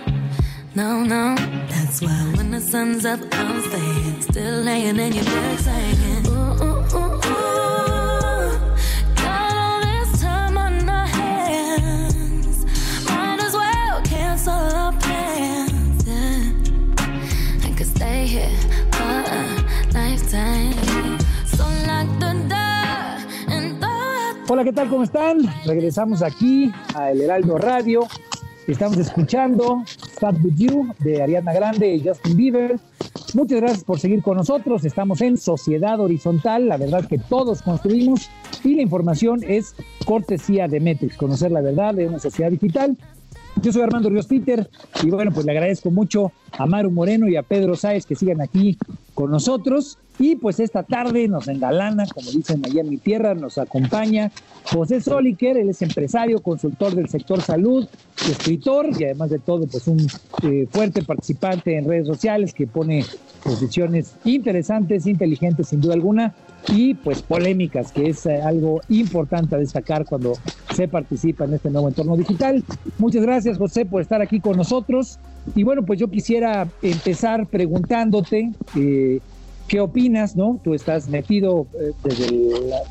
[0.74, 1.36] No, no,
[1.70, 4.22] that's why when the sun's up, I'm staying.
[4.22, 6.01] Still laying in your bed saying,
[24.54, 24.90] Hola, ¿qué tal?
[24.90, 25.38] ¿Cómo están?
[25.66, 28.02] Regresamos aquí a El Heraldo Radio.
[28.68, 32.78] Estamos escuchando Start With You de Ariana Grande y Justin Bieber.
[33.34, 34.84] Muchas gracias por seguir con nosotros.
[34.84, 38.30] Estamos en Sociedad Horizontal, la verdad que todos construimos
[38.62, 39.74] y la información es
[40.06, 42.98] cortesía de Metrix, conocer la verdad de una sociedad digital.
[43.62, 44.70] Yo soy Armando Ríos Peter
[45.02, 48.42] y bueno, pues le agradezco mucho a Maru Moreno y a Pedro Sáez que sigan
[48.42, 48.78] aquí
[49.14, 49.98] con nosotros.
[50.20, 54.32] Y pues esta tarde nos engalana, como dicen allá en mi tierra, nos acompaña
[54.66, 57.88] José Soliker, él es empresario, consultor del sector salud,
[58.30, 60.06] escritor y además de todo, pues un
[60.44, 63.04] eh, fuerte participante en redes sociales que pone
[63.44, 66.36] posiciones interesantes, inteligentes sin duda alguna
[66.68, 70.34] y pues polémicas, que es eh, algo importante a destacar cuando
[70.76, 72.64] se participa en este nuevo entorno digital.
[73.00, 75.18] Muchas gracias José por estar aquí con nosotros.
[75.56, 79.20] Y bueno, pues yo quisiera empezar preguntándote eh,
[79.68, 80.60] qué opinas, ¿no?
[80.64, 82.30] Tú estás metido eh, desde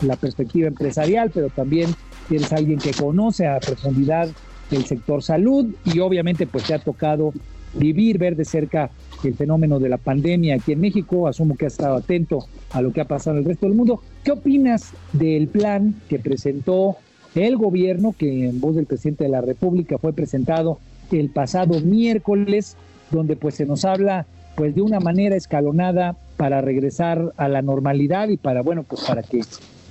[0.02, 1.90] la, perspectiva empresarial, pero también
[2.30, 4.28] eres alguien que conoce a profundidad
[4.70, 7.32] el sector salud y obviamente pues te ha tocado
[7.74, 8.90] vivir, ver de cerca
[9.24, 11.28] el fenómeno de la pandemia aquí en México.
[11.28, 14.00] Asumo que has estado atento a lo que ha pasado en el resto del mundo.
[14.24, 16.96] ¿Qué opinas del plan que presentó
[17.34, 20.78] el gobierno, que en voz del presidente de la República fue presentado
[21.18, 22.76] el pasado miércoles,
[23.10, 28.28] donde pues se nos habla pues de una manera escalonada para regresar a la normalidad
[28.28, 29.40] y para bueno pues para que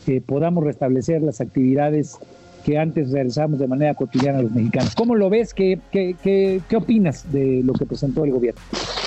[0.08, 2.18] eh, podamos restablecer las actividades
[2.64, 4.94] que antes realizamos de manera cotidiana los mexicanos.
[4.96, 5.54] ¿Cómo lo ves?
[5.54, 8.62] ¿Qué, qué, qué, qué opinas de lo que presentó el gobierno?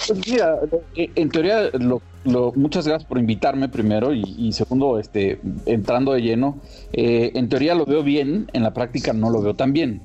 [0.09, 0.59] Pues mira,
[0.97, 6.23] en teoría, lo, lo, muchas gracias por invitarme primero y, y segundo, este, entrando de
[6.23, 6.59] lleno,
[6.93, 10.01] eh, en teoría lo veo bien, en la práctica no lo veo tan bien.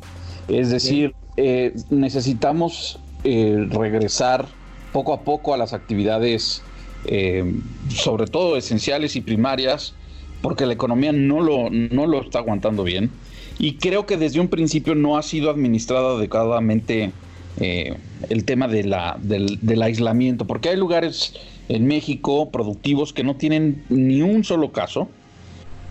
[0.48, 4.46] Es decir, eh, necesitamos eh, regresar
[4.94, 6.64] poco a poco a las actividades,
[7.06, 7.54] eh,
[7.90, 9.94] sobre todo esenciales y primarias,
[10.42, 13.12] porque la economía no lo, no lo está aguantando bien.
[13.60, 17.12] Y creo que desde un principio no ha sido administrado adecuadamente
[17.60, 21.34] el tema de la, del, del aislamiento, porque hay lugares
[21.70, 25.10] en México productivos que no tienen ni un solo caso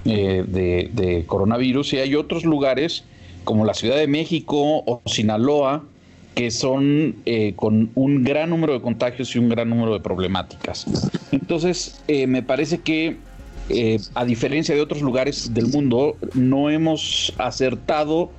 [0.09, 3.05] eh, de, coronavirus y hay otros lugares
[3.47, 5.85] como la Ciudad de México o Sinaloa
[6.35, 10.85] que son eh, con un gran número de contagios y un gran número de problemáticas.
[11.33, 13.17] Entonces, me parece que
[14.15, 18.31] a diferencia de otros lugares del mundo, no hemos acertado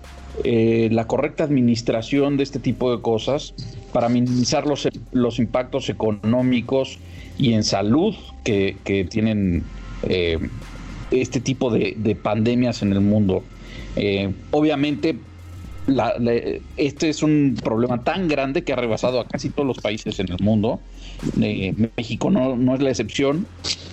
[0.44, 3.56] la correcta administración de este tipo de cosas
[3.92, 7.00] para minimizar los, los impactos económicos
[7.38, 9.64] y en salud que, tienen
[10.04, 10.38] eh,
[11.12, 13.44] este tipo de, pandemias en el mundo.
[13.98, 15.18] Eh, obviamente,
[16.76, 20.32] este es un problema tan grande que ha rebasado a casi todos los países en
[20.32, 20.80] el mundo.
[21.42, 23.48] Eh, México no, es la excepción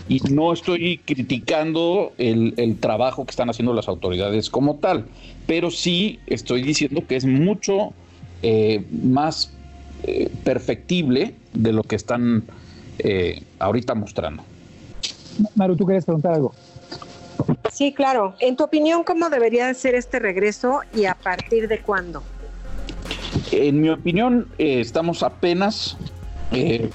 [0.08, 5.06] y no estoy criticando el, trabajo que están haciendo las autoridades como tal,
[5.46, 7.92] pero sí estoy diciendo que es mucho
[9.02, 9.52] más
[10.44, 12.44] perfectible de lo que están
[12.98, 14.42] eh, ahorita mostrando.
[15.56, 16.54] Maru, ¿tú querías preguntar algo?
[17.72, 18.34] Sí, claro.
[18.40, 22.22] En tu opinión, ¿cómo debería de ser este regreso y a partir de cuándo?
[23.52, 25.96] En mi opinión, eh, estamos apenas
[26.52, 26.90] eh,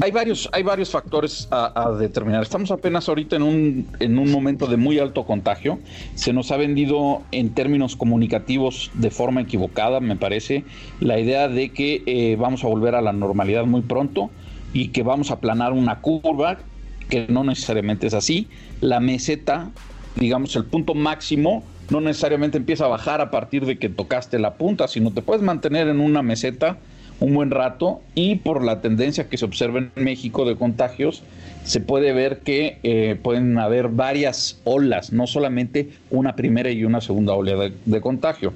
[0.00, 2.42] hay varios, hay varios factores a, determinar.
[2.42, 5.78] Estamos apenas ahorita en un, en un momento de muy alto contagio.
[6.14, 10.64] Se nos ha vendido en términos comunicativos de forma equivocada, me parece,
[11.00, 14.30] la idea de que eh, vamos a volver a la normalidad muy pronto
[14.72, 16.58] y que vamos a aplanar una curva,
[17.08, 18.48] que no necesariamente es así.
[18.82, 19.70] La meseta,
[20.16, 24.54] digamos, el punto máximo no necesariamente empieza a bajar a partir de que tocaste la
[24.54, 26.78] punta, sino te puedes mantener en una meseta
[27.20, 31.22] un buen rato y por la tendencia que se observa en México de contagios,
[31.64, 37.00] se puede ver que eh, pueden haber varias olas, no solamente una primera y una
[37.00, 38.52] segunda ola de, contagio.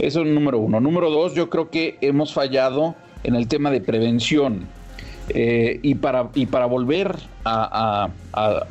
[0.00, 0.80] Eso es número uno.
[0.80, 4.66] Número dos, yo creo que hemos fallado en el tema de prevención.
[5.28, 8.10] Eh, y, para, y para volver a,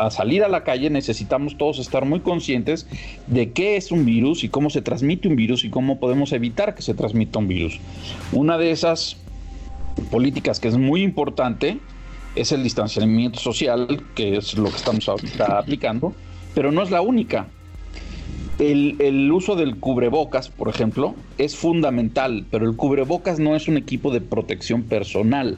[0.09, 2.87] salir a la calle necesitamos todos estar muy conscientes
[3.27, 6.75] de qué es un virus y cómo se transmite un virus y cómo podemos evitar
[6.75, 7.79] que se transmita un virus.
[8.33, 9.17] Una de esas
[10.09, 11.79] políticas que es muy importante
[12.35, 15.09] es el distanciamiento social, que es lo que estamos
[15.39, 16.13] aplicando,
[16.53, 17.47] pero no es la única.
[18.59, 23.77] El, el, uso del cubrebocas, por ejemplo, es fundamental, pero el cubrebocas no es un
[23.77, 25.57] equipo de protección personal,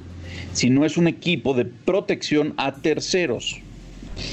[0.54, 3.60] sino es un equipo de protección a terceros.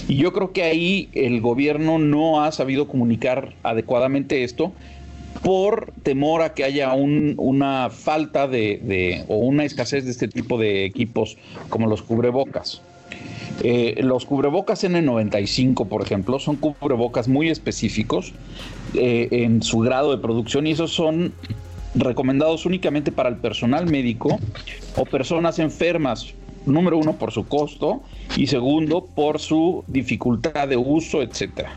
[0.09, 4.73] Y yo creo que ahí el gobierno no ha sabido comunicar adecuadamente esto
[5.43, 10.85] por temor a que haya una falta de, o una escasez de este tipo de
[10.85, 12.83] equipos como los cubrebocas.
[13.63, 18.33] Eh, los cubrebocas N95, por ejemplo, son cubrebocas muy específicos
[18.95, 21.33] eh, en su grado de producción y esos son
[21.95, 24.39] recomendados únicamente para el personal médico
[24.97, 26.35] o personas enfermas,
[26.67, 28.03] número uno por su costo
[28.37, 31.75] y segundo por su dificultad de uso, etcétera.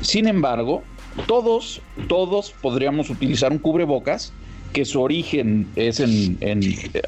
[0.00, 0.82] Sin embargo,
[1.26, 4.32] todos, todos podríamos utilizar un cubrebocas
[4.72, 6.38] que su origen es en,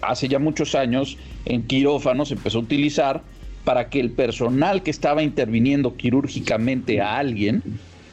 [0.02, 3.22] hace ya muchos años en quirófanos, empezó a utilizar
[3.64, 7.62] para que el personal que estaba interviniendo quirúrgicamente a alguien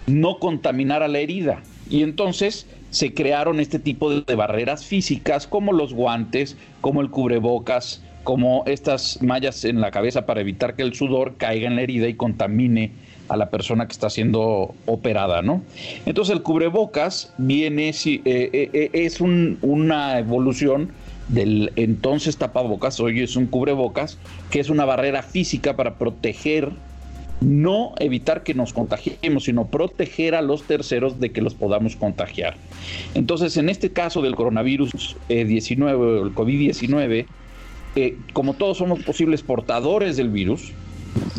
[0.08, 1.64] no contaminara la herida.
[1.90, 8.02] Y entonces se crearon este tipo de barreras físicas como los guantes, como el cubrebocas,
[8.24, 12.08] como estas mallas en la cabeza para evitar que el sudor caiga en la herida
[12.08, 12.94] y contamine
[13.28, 15.62] a la persona que está siendo operada, ¿no?
[16.06, 20.92] Entonces el cubrebocas viene, eh, eh, eh, es una evolución
[21.28, 24.18] del entonces tapabocas, hoy es un cubrebocas,
[24.50, 26.72] que es una barrera física para proteger,
[27.42, 32.56] no evitar que nos contagiemos, sino proteger a los terceros de que los podamos contagiar.
[33.14, 37.26] Entonces, en este caso del coronavirus 19, el COVID-19,
[38.34, 40.74] como todos somos posibles portadores del virus,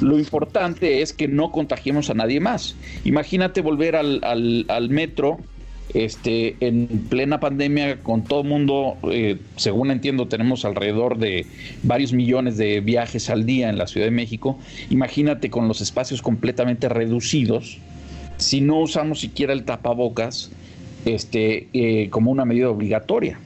[0.01, 2.77] lo importante es que no contagiemos a nadie más.
[3.05, 5.39] Imagínate volver al, metro
[5.94, 11.46] este, en plena pandemia con todo el mundo, eh, según entiendo, tenemos alrededor de
[11.83, 14.59] varios millones de viajes al día en la Ciudad de México.
[14.90, 17.79] Imagínate con los espacios completamente reducidos,
[18.37, 20.51] si no usamos siquiera el tapabocas
[21.05, 23.38] este, eh, como una medida obligatoria.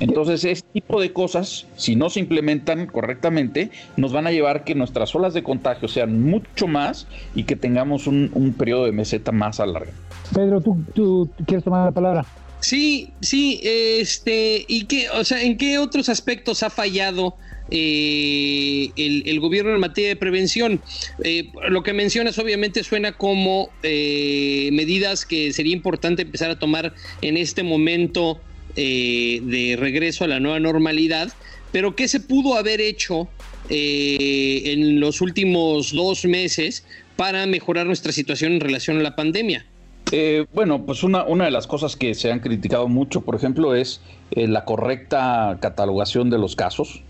[0.00, 4.74] Entonces, este tipo de cosas, si no se implementan correctamente, nos van a llevar que
[4.74, 9.60] nuestras olas de contagio sean mucho más y que tengamos un, periodo de meseta más
[9.60, 9.96] alargado.
[10.34, 12.26] Pedro, ¿tú, ¿tú, quieres tomar la palabra?
[12.60, 17.36] Sí, sí, este, ¿y qué, o sea, en qué otros aspectos ha fallado
[17.70, 20.80] eh, el, gobierno en materia de prevención.
[21.22, 26.94] Eh, lo que mencionas obviamente suena como eh, medidas que sería importante empezar a tomar
[27.22, 28.40] en este momento
[28.76, 31.32] eh, de regreso a la nueva normalidad,
[31.70, 33.28] pero ¿qué se pudo haber hecho
[33.68, 39.64] eh, en los últimos dos meses para mejorar nuestra situación en relación a la pandemia?
[40.12, 43.74] Eh, bueno, pues una, una de las cosas que se han criticado mucho, por ejemplo,
[43.74, 47.02] es eh, la correcta catalogación de los casos,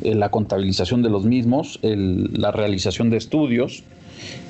[0.00, 3.82] la contabilización de los mismos, la realización de estudios,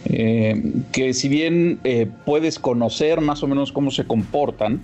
[0.04, 1.80] que si bien
[2.26, 4.82] puedes conocer más o menos cómo se comportan,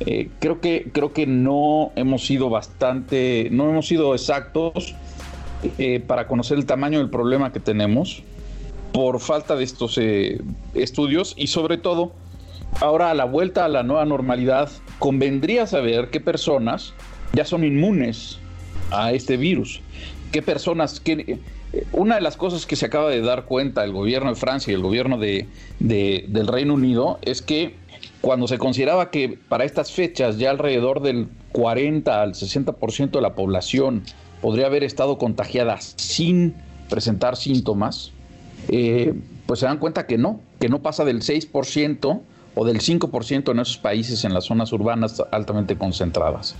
[0.00, 4.94] eh, creo que creo que no hemos sido bastante, no hemos sido exactos
[5.78, 8.22] eh, para conocer el tamaño del problema que tenemos
[8.94, 10.40] por falta de estos eh,
[10.72, 12.12] estudios y sobre todo
[12.80, 14.70] ahora a la vuelta a la nueva normalidad
[15.00, 16.94] convendría saber qué personas
[17.32, 18.38] ya son inmunes
[18.92, 19.80] a este virus,
[20.30, 21.40] qué personas que
[21.90, 24.74] una de las cosas que se acaba de dar cuenta el gobierno de Francia y
[24.74, 25.48] el gobierno de,
[25.80, 27.74] del Reino Unido es que
[28.20, 33.34] cuando se consideraba que para estas fechas ya alrededor del 40 al 60% de la
[33.34, 34.04] población
[34.40, 36.54] podría haber estado contagiada sin
[36.88, 38.12] presentar síntomas,
[38.68, 39.14] eh,
[39.46, 42.20] pues se dan cuenta que no, que no pasa del 6%
[42.54, 46.54] o del 5% en esos países, en las zonas urbanas altamente concentradas.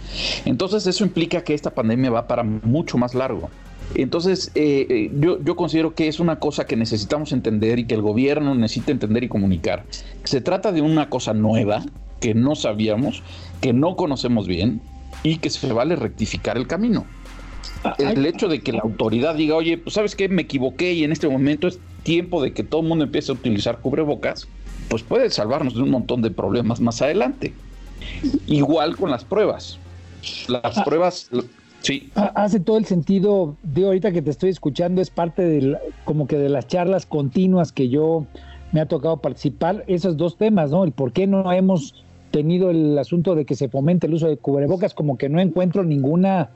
[0.45, 3.49] Entonces eso implica que esta pandemia va para mucho más largo.
[3.95, 8.03] Entonces, eh, eh, yo, considero que es una cosa que necesitamos entender y que el
[8.03, 9.85] gobierno necesita entender y comunicar.
[10.25, 11.85] Se trata de una cosa nueva
[12.21, 13.23] que no sabíamos,
[13.61, 14.81] que no conocemos bien
[15.23, 17.05] y que se vale rectificar el camino.
[17.85, 21.05] Ah, el hecho de que la autoridad diga, oye, pues sabes qué, me equivoqué y
[21.05, 24.49] en este momento es tiempo de que todo el mundo empiece a utilizar cubrebocas,
[24.89, 27.53] pues puede salvarnos de un montón de problemas más adelante.
[28.47, 29.79] Igual con las pruebas.
[30.49, 30.85] Las ah.
[30.85, 31.31] pruebas
[31.85, 32.11] Sí.
[32.15, 35.77] Hace todo el sentido, de ahorita que te estoy escuchando, es parte de
[36.07, 38.25] como que de las charlas continuas que yo
[38.73, 40.85] me ha tocado participar, esos dos temas, ¿no?
[40.85, 44.39] El por qué no hemos tenido el asunto de que se fomente el uso de
[44.39, 46.49] cubrebocas, como que no encuentro ninguna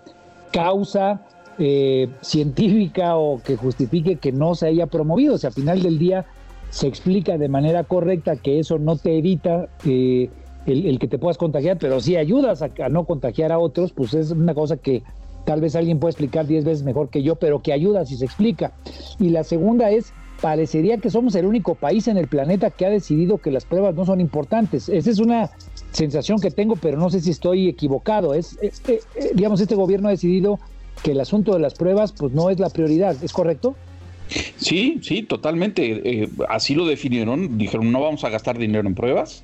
[0.53, 1.23] causa
[1.59, 5.35] eh, científica o que justifique que no se haya promovido.
[5.35, 6.27] O sea, al final del día
[6.71, 10.31] se explica de manera correcta que eso no te evita eh,
[10.67, 14.31] el, que te puedas contagiar, pero si ayudas a, no contagiar a otros, pues es
[14.31, 15.03] una cosa que
[15.47, 18.27] tal vez alguien puede explicar diez veces mejor que yo, pero que ayuda si se
[18.27, 18.73] explica.
[19.19, 22.91] Y la segunda es, parecería que somos el único país en el planeta que ha
[22.91, 24.89] decidido que las pruebas no son importantes.
[24.89, 25.51] Esa es una
[25.91, 28.35] sensación que tengo, pero no sé si estoy equivocado.
[28.35, 29.01] Es, eh, eh,
[29.35, 30.59] digamos, este gobierno ha decidido
[31.03, 33.77] que el asunto de las pruebas pues no es la prioridad, ¿es correcto?
[34.57, 36.23] Sí, sí, totalmente.
[36.23, 37.59] Eh, así lo definieron.
[37.59, 39.43] Dijeron, no vamos a gastar dinero en pruebas.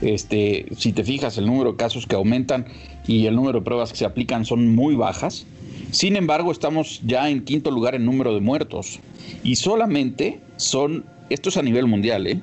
[0.00, 2.66] Este, si te fijas, el número de casos que aumentan
[3.06, 5.46] y el número de pruebas que se aplican son muy bajas.
[5.90, 9.00] Sin embargo, estamos ya en quinto lugar en número de muertos.
[9.42, 12.40] Y solamente son, esto es a nivel mundial, ¿eh?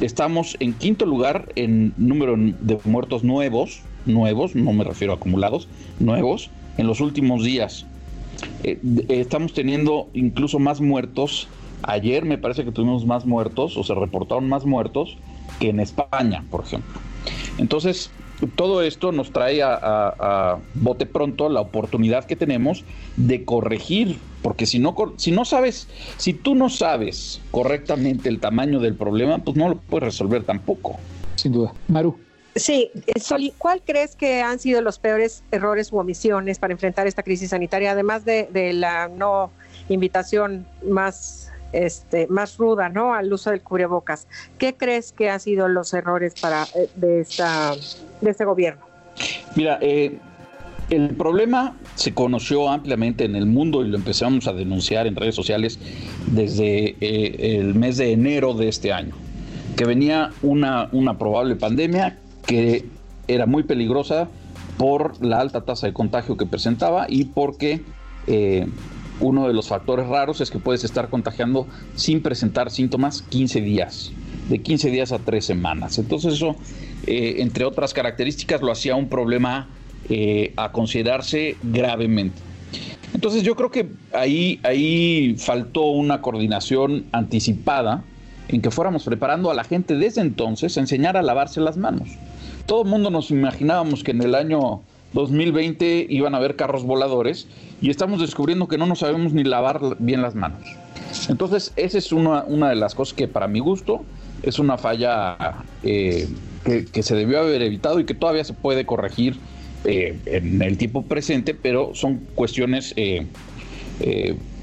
[0.00, 5.68] estamos en quinto lugar en número de muertos nuevos, nuevos, no me refiero a acumulados,
[5.98, 7.86] nuevos, en los últimos días.
[8.62, 8.78] Eh,
[9.08, 11.48] estamos teniendo incluso más muertos.
[11.82, 15.16] Ayer me parece que tuvimos más muertos, o se reportaron más muertos
[15.58, 17.00] que en España, por ejemplo.
[17.58, 18.10] Entonces,
[18.48, 22.84] todo esto nos trae a, bote pronto la oportunidad que tenemos
[23.16, 28.80] de corregir, porque si no, si no sabes, si tú no sabes correctamente el tamaño
[28.80, 30.98] del problema, pues no lo puedes resolver tampoco.
[31.36, 31.72] Sin duda.
[31.88, 32.18] Maru.
[32.56, 37.22] Sí, Soli, ¿cuál crees que han sido los peores errores u omisiones para enfrentar esta
[37.22, 39.52] crisis sanitaria, además de, de la no
[39.88, 43.14] invitación más este, más ruda ¿no?
[43.14, 44.26] al uso del cubrebocas.
[44.58, 47.74] ¿Qué crees que han sido los errores para, eh, de, esta,
[48.20, 48.82] de este gobierno?
[49.54, 50.18] Mira, eh,
[50.88, 55.34] el problema se conoció ampliamente en el mundo y lo empezamos a denunciar en redes
[55.34, 55.78] sociales
[56.26, 59.14] desde eh, el mes de enero de este año,
[59.76, 62.86] que venía una, una probable pandemia que
[63.28, 64.28] era muy peligrosa
[64.78, 67.82] por la alta tasa de contagio que presentaba y porque
[69.20, 74.12] uno de los factores raros es que puedes estar contagiando sin presentar síntomas 15 días,
[74.48, 75.98] de 15 días a 3 semanas.
[75.98, 76.56] Entonces eso,
[77.06, 79.68] eh, entre otras características, lo hacía un problema
[80.08, 82.40] eh, a considerarse gravemente.
[83.14, 88.04] Entonces yo creo que ahí, ahí faltó una coordinación anticipada
[88.48, 92.08] en que fuéramos preparando a la gente desde entonces a enseñar a lavarse las manos.
[92.66, 97.46] Todo el mundo nos imaginábamos que en el año 2020 iban a haber carros voladores
[97.80, 100.62] y estamos descubriendo que no nos sabemos ni lavar bien las manos.
[101.28, 104.04] Entonces, esa es una, de las cosas que para mi gusto
[104.42, 106.28] es una falla eh,
[106.64, 109.36] que, se debió haber evitado y que todavía se puede corregir
[109.84, 113.26] eh, en el tiempo presente, pero son cuestiones eh,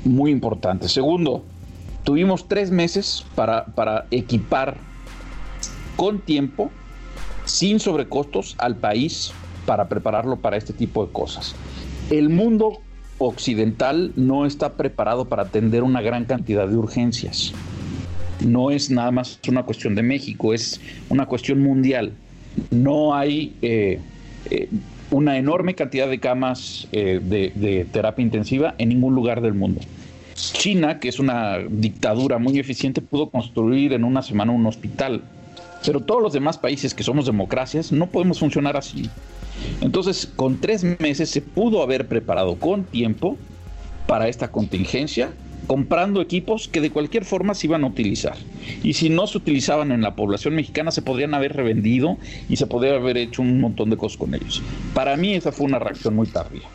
[0.06, 0.92] muy importantes.
[0.92, 1.44] Segundo,
[2.04, 4.78] tuvimos tres meses para, para equipar
[5.98, 6.72] con tiempo,
[7.44, 9.34] sin sobrecostos, al país
[9.68, 11.54] para prepararlo para este tipo de cosas.
[12.10, 12.80] el mundo
[13.18, 17.54] occidental no está preparado para atender una gran cantidad de urgencias.
[18.46, 22.14] No es nada más una cuestión de México, es una cuestión mundial.
[22.70, 24.00] No hay eh,
[24.50, 24.70] eh,
[25.12, 29.82] una enorme cantidad de camas eh, de, terapia intensiva en ningún lugar del mundo.
[30.36, 35.24] China, que es una dictadura muy eficiente, pudo construir en una semana un hospital.
[35.84, 39.10] Pero todos los demás países que somos democracias no podemos funcionar así.
[39.82, 43.38] Entonces, con tres meses se pudo haber preparado con tiempo
[44.08, 45.32] para esta contingencia,
[45.68, 48.38] comprando equipos que de cualquier forma se iban a utilizar.
[48.84, 52.68] Y si no se utilizaban en la población mexicana, se podrían haber revendido y se
[52.68, 54.62] podría haber hecho un montón de cosas con ellos.
[54.94, 56.68] Para mí esa fue una reacción muy tardía.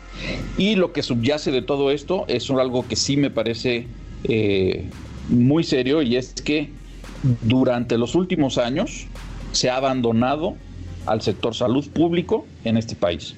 [0.57, 3.87] Y lo que subyace de todo esto es algo que sí me parece
[4.25, 4.89] eh,
[5.29, 6.69] muy serio y es que
[7.41, 9.07] durante los últimos años
[9.53, 10.55] se ha abandonado
[11.05, 13.35] al sector salud público en este país.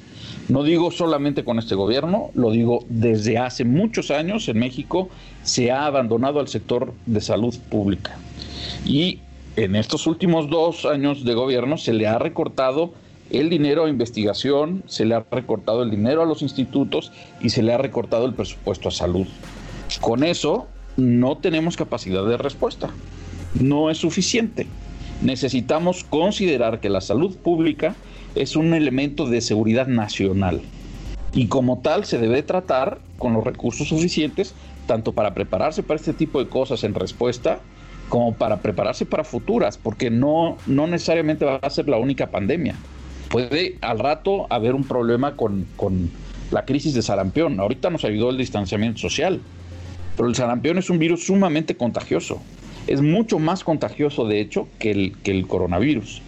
[0.47, 5.09] No digo solamente con este gobierno, lo digo desde hace muchos años en México
[5.43, 8.17] se ha abandonado al sector de salud pública.
[8.85, 9.19] Y
[9.55, 12.93] en estos últimos dos años de gobierno se le ha recortado
[13.31, 17.11] el dinero a investigación, se le ha recortado el dinero a los institutos
[17.41, 19.27] y se le ha recortado el presupuesto a salud.
[19.99, 22.89] Con eso no tenemos capacidad de respuesta.
[23.59, 24.67] No es suficiente
[25.21, 27.95] necesitamos considerar que la salud pública
[28.35, 30.61] es un elemento de seguridad nacional
[31.33, 34.53] y como tal se debe tratar con los recursos suficientes
[34.87, 37.59] tanto para prepararse para este tipo de cosas en respuesta
[38.09, 42.75] como para prepararse para futuras, porque no, no necesariamente va a ser la única pandemia.
[43.29, 46.11] Puede al rato haber un problema con, con
[46.51, 47.59] la crisis de sarampión.
[47.59, 49.41] Ahorita nos ayudó el distanciamiento social,
[50.15, 52.41] pero el sarampión es un virus sumamente contagioso
[52.87, 54.91] es mucho más contagioso, de hecho, que
[55.23, 56.21] el, coronavirus.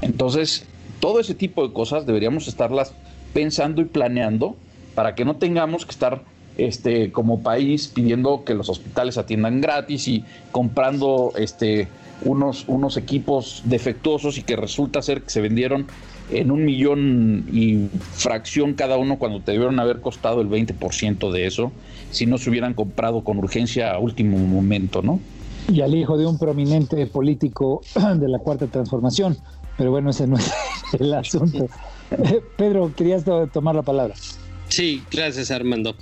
[0.00, 0.66] Entonces,
[1.00, 2.94] todo ese tipo de cosas deberíamos estarlas
[3.32, 4.56] pensando y planeando
[4.94, 6.22] para que no tengamos que estar
[6.58, 11.88] este, como país pidiendo que los hospitales atiendan gratis y comprando este,
[12.24, 15.86] unos, unos equipos defectuosos y que resulta ser que se vendieron
[16.30, 21.46] en un millón y fracción cada uno cuando te debieron haber costado el 20% de
[21.46, 21.72] eso
[22.10, 25.20] si no se hubieran comprado con urgencia a último momento, ¿no?
[25.68, 27.82] Y al hijo de un prominente político
[28.16, 29.36] de la Cuarta Transformación.
[29.76, 30.50] Pero bueno, ese no es
[31.00, 31.66] el asunto.
[32.56, 34.14] Pedro, querías tomar la palabra.
[34.68, 35.96] Sí, gracias Armando.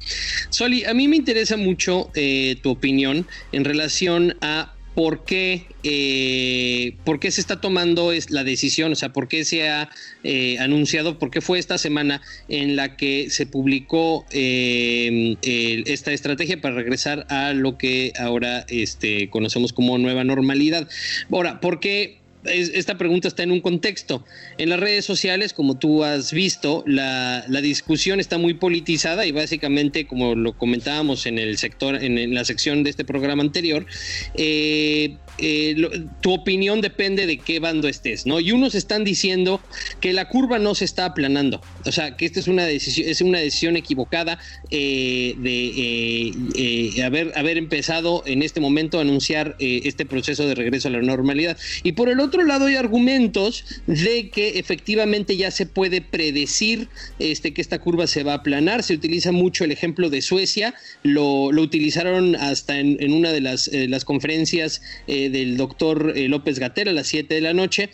[0.50, 6.94] Soli, a mí me interesa mucho eh, tu opinión en relación a por qué, eh,
[7.04, 9.88] por qué se está tomando la decisión, o sea, por qué se ha
[10.24, 12.20] eh, anunciado, por qué fue esta semana
[12.50, 15.38] en la que se publicó eh,
[15.86, 20.86] esta estrategia para regresar a lo que ahora este, conocemos como nueva normalidad.
[21.30, 24.24] Ahora, ¿por qué esta pregunta está en un contexto.
[24.58, 30.06] En las redes sociales, como tú has visto, la, discusión está muy politizada y básicamente,
[30.06, 33.86] como lo comentábamos en el sector, en, la sección de este programa anterior,
[34.34, 38.40] eh, eh, tu opinión depende de qué bando estés, ¿no?
[38.40, 39.60] Y unos están diciendo
[40.00, 43.20] que la curva no se está aplanando, o sea, que esta es una decisión, es
[43.20, 44.38] una decisión equivocada
[44.70, 50.90] eh, de haber, haber empezado en este momento a anunciar este proceso de regreso a
[50.90, 51.56] la normalidad.
[51.82, 56.88] Y por el otro lado hay argumentos de que efectivamente ya se puede predecir
[57.18, 58.82] este, que esta curva se va a aplanar.
[58.82, 63.88] Se utiliza mucho el ejemplo de Suecia, lo, utilizaron hasta en, una de las, eh,
[64.04, 67.90] conferencias eh, del doctor eh, López Gatera a las 7 de la noche.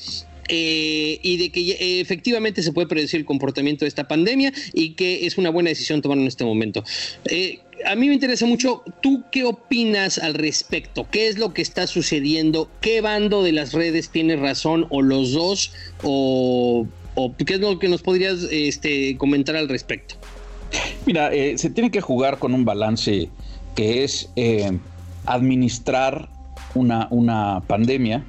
[0.49, 5.39] y de que efectivamente se puede predecir el comportamiento de esta pandemia y que es
[5.39, 6.85] una buena decisión tomarlo en este momento
[7.85, 11.07] a mí me interesa mucho, ¿tú qué opinas al respecto?
[11.11, 12.71] ¿Qué es lo que está sucediendo?
[12.81, 15.73] ¿Qué bando de las redes tiene razón o los dos?
[16.03, 16.87] ¿O,
[17.45, 20.15] qué es lo que nos podrías este, comentar al respecto?
[21.07, 23.29] Mira, eh, se tiene que jugar con un balance
[23.75, 24.79] que es eh,
[25.27, 26.29] administrar
[26.77, 28.25] una, una, pandemia,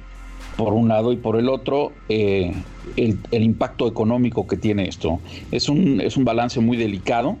[0.56, 2.52] por un lado, y por el otro, eh,
[2.96, 5.20] el, impacto económico que tiene esto.
[5.52, 7.36] Es un, es un balance muy delicado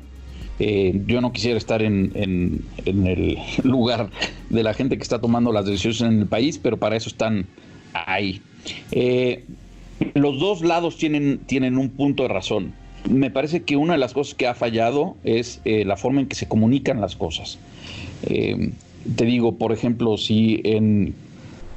[0.60, 4.10] eh, yo no quisiera estar en, el lugar
[4.50, 7.46] de la gente que está tomando las decisiones en el país, pero para eso están
[7.92, 8.42] ahí.
[8.90, 9.44] Eh,
[10.14, 12.72] los dos lados tienen, tienen un punto de razón.
[13.08, 16.34] Me parece que una de las cosas que ha fallado es la forma en que
[16.34, 17.58] se comunican las cosas.
[19.16, 21.14] Te digo, por ejemplo, si en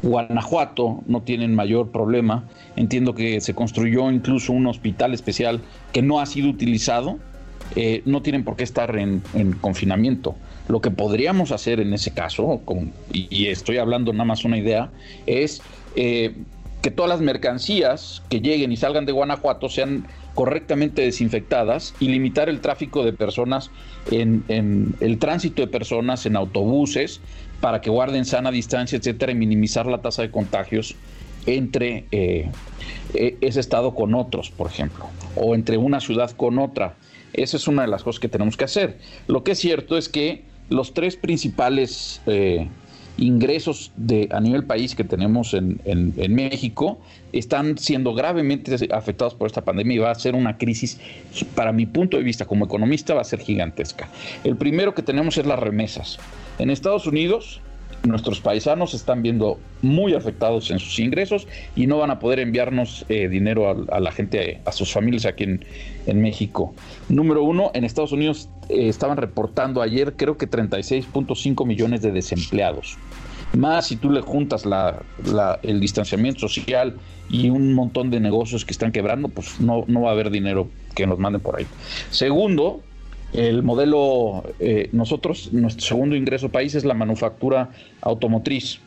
[0.01, 2.45] Guanajuato no tienen mayor problema,
[2.75, 5.61] entiendo que se construyó incluso un hospital especial
[5.93, 7.19] que no ha sido utilizado
[7.75, 9.21] eh, no tienen por qué estar en,
[9.61, 10.35] confinamiento.
[10.67, 12.61] Lo que podríamos hacer en ese caso,
[13.13, 14.89] y, estoy hablando nada más una idea,
[15.25, 15.61] es
[15.95, 16.33] eh,
[16.81, 22.49] que todas las mercancías que lleguen y salgan de Guanajuato sean correctamente desinfectadas y limitar
[22.49, 23.69] el tráfico de personas
[24.09, 27.21] en, el tránsito de personas en autobuses
[27.59, 30.95] para que guarden sana distancia, etcétera, y minimizar la tasa de contagios
[31.45, 32.49] entre eh,
[33.13, 35.05] e, ese estado con otros, por ejemplo,
[35.35, 36.95] o entre una ciudad con otra.
[37.33, 38.97] Esa es una de las cosas que tenemos que hacer.
[39.27, 42.67] Lo que es cierto es que los tres principales eh,
[43.17, 45.79] ingresos de, a nivel país que tenemos en,
[46.33, 46.99] México
[47.33, 50.99] están siendo gravemente afectados por esta pandemia y va a ser una crisis,
[51.55, 54.09] para mi punto de vista como economista, va a ser gigantesca.
[54.43, 56.19] El primero que tenemos es las remesas.
[56.59, 57.61] En Estados Unidos,
[58.03, 63.05] nuestros paisanos están viendo muy afectados en sus ingresos y no van a poder enviarnos
[63.09, 66.73] eh, dinero a, la gente, a sus familias aquí en, México.
[67.09, 72.97] Número uno, en Estados Unidos eh, estaban reportando ayer creo que 36.5 millones de desempleados.
[73.53, 74.63] Más si tú le juntas
[75.63, 76.95] el distanciamiento social
[77.29, 80.69] y un montón de negocios que están quebrando, pues no, no va a haber dinero
[80.95, 81.65] que nos manden por ahí.
[82.09, 82.81] Segundo,
[83.33, 87.69] el modelo, eh, nosotros, nuestro segundo ingreso país es la manufactura
[88.01, 88.79] automotriz,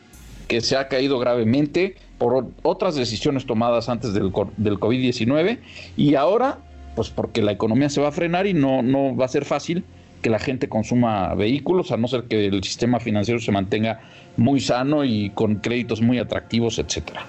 [0.47, 5.59] que se ha caído gravemente por otras decisiones tomadas antes del, del COVID-19
[5.97, 6.59] y ahora,
[6.95, 9.83] pues porque la economía se va a frenar y no, no va a ser fácil
[10.21, 14.01] que la gente consuma vehículos, a no ser que el sistema financiero se mantenga
[14.37, 17.25] muy sano y con créditos muy atractivos, etcétera.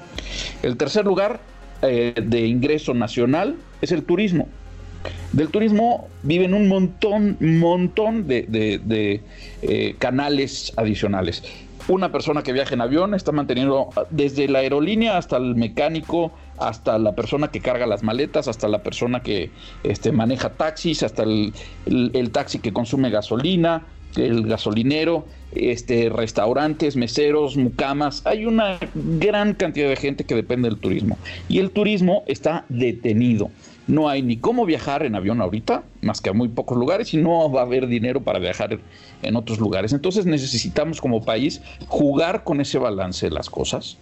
[0.62, 1.40] El tercer lugar
[1.82, 4.48] eh, de ingreso nacional es el turismo.
[5.32, 9.20] Del turismo viven un montón, montón de,
[9.62, 11.42] eh, canales adicionales.
[11.88, 16.98] Una persona que viaja en avión está manteniendo desde la aerolínea hasta el mecánico, hasta
[16.98, 19.50] la persona que carga las maletas, hasta la persona que
[19.84, 21.52] este, maneja taxis, hasta el,
[22.32, 23.86] taxi que consume gasolina,
[24.16, 28.26] el gasolinero, este, restaurantes, meseros, mucamas.
[28.26, 31.18] Hay una gran cantidad de gente que depende del turismo.
[31.48, 33.50] Y el turismo está detenido
[33.86, 37.18] no hay ni cómo viajar en avión ahorita, más que a muy pocos lugares, y
[37.18, 38.78] no va a haber dinero para viajar
[39.22, 39.92] en otros lugares.
[39.92, 43.96] Entonces necesitamos como país jugar con ese balance de las cosas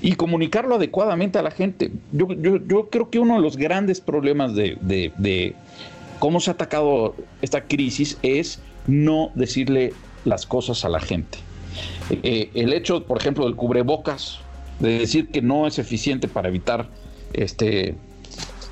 [0.00, 1.90] y comunicarlo adecuadamente a la gente.
[2.12, 2.28] Yo,
[2.90, 5.54] creo que uno de los grandes problemas de,
[6.18, 9.92] cómo se ha atacado esta crisis es no decirle
[10.24, 11.38] las cosas a la gente.
[12.10, 14.38] Eh, el hecho, por ejemplo, del cubrebocas,
[14.78, 16.88] de decir que no es eficiente para evitar
[17.32, 17.96] este,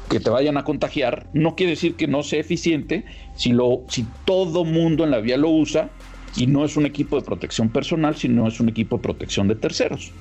[0.08, 3.04] que te vayan a contagiar, no quiere decir que no sea eficiente
[3.36, 5.90] si, lo, si todo mundo en la vía lo usa
[6.36, 9.54] y no es un equipo de protección personal, sino es un equipo de protección de
[9.54, 10.12] terceros.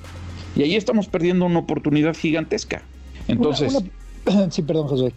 [0.56, 2.82] Y ahí estamos perdiendo una oportunidad gigantesca.
[3.28, 3.76] Entonces...
[4.50, 5.12] Sí, perdón, José.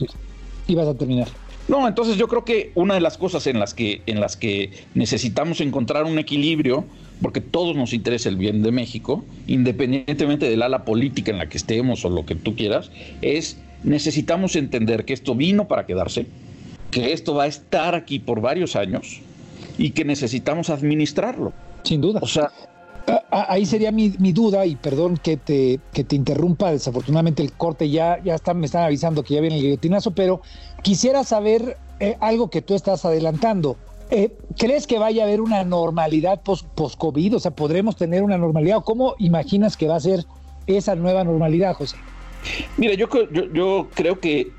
[0.68, 1.30] Ibas a terminar.
[1.70, 4.72] No, entonces yo creo que una de las cosas en las que, en las que
[4.96, 6.86] necesitamos encontrar un equilibrio,
[7.22, 11.58] porque todos nos interesa el bien de México, independientemente del ala política en la que
[11.58, 12.92] estemos o lo que tú quieras,
[13.22, 13.58] es
[13.88, 16.28] necesitamos entender que esto vino para quedarse,
[16.92, 19.22] que esto va a estar aquí por varios años
[19.78, 21.54] y que necesitamos administrarlo.
[21.84, 22.20] Sin duda.
[22.22, 22.52] O sea,
[23.32, 28.22] ahí sería mi, duda, y perdón que te, que te interrumpa, desafortunadamente el corte ya,
[28.24, 30.42] ya está, me están avisando que ya viene el guillotinazo, pero
[30.82, 33.78] quisiera saber eh, algo que tú estás adelantando.
[34.10, 37.36] Eh, ¿Crees que vaya a haber una normalidad post-COVID?
[37.36, 38.78] o sea, ¿podremos tener una normalidad?
[38.78, 40.26] ¿O cómo imaginas que va a ser
[40.66, 41.98] esa nueva normalidad, José?
[42.78, 44.52] Mira, yo, yo, creo que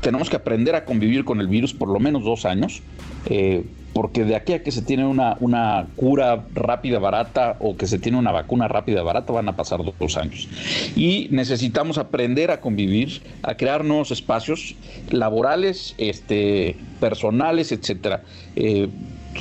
[0.00, 2.82] tenemos que aprender a convivir con el virus por lo menos dos años,
[3.26, 7.98] eh, porque de aquí a que se tiene una, cura rápida, barata, o que se
[7.98, 10.48] tiene una vacuna rápida, barata, van a pasar dos años.
[10.96, 14.76] Y necesitamos aprender a convivir, a crear nuevos espacios
[15.10, 18.22] laborales, este, personales, etcétera.
[18.56, 18.88] Eh,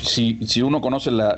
[0.01, 1.35] si, uno conoce la,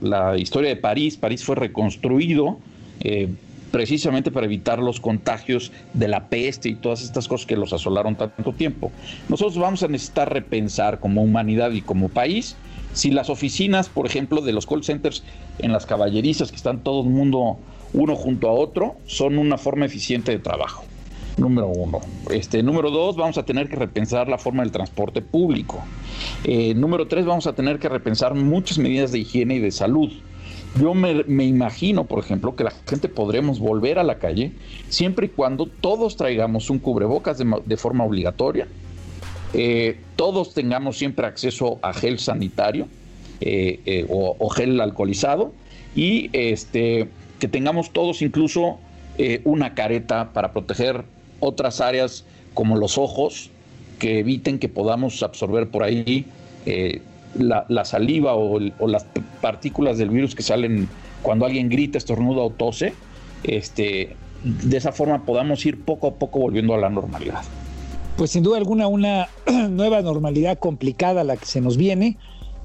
[0.00, 2.58] la, historia de París, París fue reconstruido.
[3.00, 3.28] Eh,
[3.72, 8.14] precisamente para evitar los contagios de la peste y todas estas cosas que los asolaron
[8.14, 8.92] tanto tiempo.
[9.28, 12.54] Nosotros vamos a necesitar repensar como humanidad y como país
[12.92, 15.24] si las oficinas, por ejemplo, de los call centers
[15.58, 17.58] en las caballerizas, que están todo el mundo
[17.94, 20.84] uno junto a otro, son una forma eficiente de trabajo.
[21.38, 22.00] Número uno.
[22.30, 25.82] Este, número dos, vamos a tener que repensar la forma del transporte público.
[26.44, 30.12] Eh, número tres, vamos a tener que repensar muchas medidas de higiene y de salud.
[30.80, 34.52] Yo me, imagino, por ejemplo, que la gente podremos volver a la calle
[34.88, 38.66] siempre y cuando todos traigamos un cubrebocas de, forma obligatoria,
[39.52, 42.88] eh, todos tengamos siempre acceso a gel sanitario
[43.42, 45.52] eh, eh, o, gel alcoholizado
[45.94, 47.08] y este,
[47.38, 48.78] que tengamos todos incluso
[49.44, 51.04] una careta para proteger
[51.38, 53.50] otras áreas como los ojos,
[53.98, 56.24] que eviten que podamos absorber por ahí
[57.34, 59.06] la, saliva o, las
[59.40, 60.88] partículas del virus que salen
[61.22, 62.94] cuando alguien grita, estornuda o tose,
[63.44, 67.42] este, de esa forma podamos ir poco a poco volviendo a la normalidad.
[68.16, 69.28] Pues sin duda alguna una
[69.70, 72.18] nueva normalidad complicada la que se nos viene,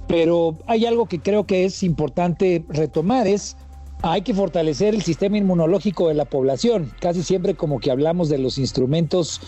[0.07, 3.57] pero hay algo que creo que es importante retomar, es
[4.01, 6.91] hay que fortalecer el sistema inmunológico de la población.
[6.99, 9.41] Casi siempre como que hablamos de los instrumentos,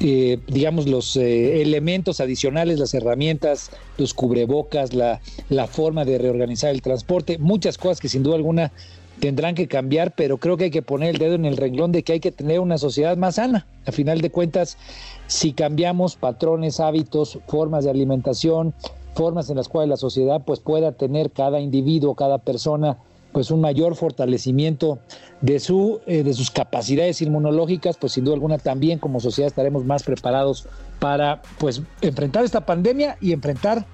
[0.00, 5.20] eh, digamos, los eh, elementos adicionales, las herramientas, los cubrebocas, la,
[5.50, 8.72] la forma de reorganizar el transporte, muchas cosas que sin duda alguna
[9.20, 12.02] tendrán que cambiar, pero creo que hay que poner el dedo en el renglón de
[12.02, 13.66] que hay que tener una sociedad más sana.
[13.86, 14.78] A final de cuentas,
[15.26, 18.74] si cambiamos patrones, hábitos, formas de alimentación,
[19.14, 22.96] formas en las cuales la sociedad pues pueda tener cada individuo, cada persona
[23.32, 24.98] pues un mayor fortalecimiento
[25.40, 29.84] de su eh, de sus capacidades inmunológicas, pues sin duda alguna también como sociedad estaremos
[29.84, 30.66] más preparados
[30.98, 33.86] para pues enfrentar esta pandemia y enfrentar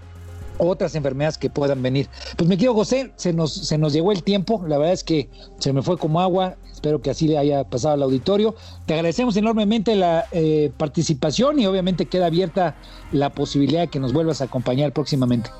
[0.58, 2.08] otras enfermedades que puedan venir.
[2.36, 5.28] Pues me quiero José, se nos, se nos llegó el tiempo, la verdad es que
[5.58, 8.54] se me fue como agua, espero que así le haya pasado al auditorio.
[8.86, 12.76] Te agradecemos enormemente la eh, participación y obviamente queda abierta
[13.12, 15.50] la posibilidad de que nos vuelvas a acompañar próximamente.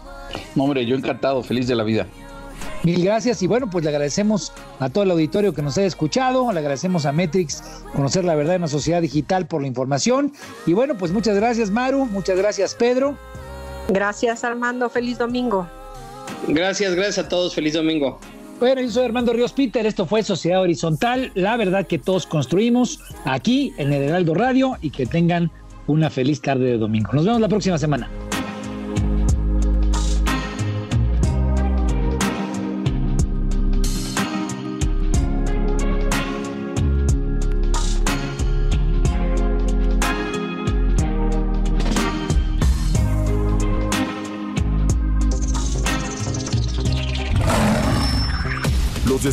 [0.55, 2.07] No, hombre, yo encantado, feliz de la vida.
[2.82, 6.52] Mil gracias y bueno, pues le agradecemos a todo el auditorio que nos haya escuchado,
[6.52, 7.62] le agradecemos a Metrix
[7.94, 10.32] Conocer la Verdad en la Sociedad Digital por la información
[10.66, 13.16] y bueno, pues muchas gracias Maru, muchas gracias Pedro.
[13.88, 15.66] Gracias Armando, feliz domingo.
[16.48, 18.18] Gracias, gracias a todos, feliz domingo.
[18.59, 23.00] Bueno, yo soy Armando Ríos Peter, esto fue Sociedad Horizontal, la verdad que todos construimos
[23.24, 25.50] aquí en el Heraldo Radio y que tengan
[25.86, 27.11] una feliz tarde de domingo.
[27.12, 28.09] Nos vemos la próxima semana.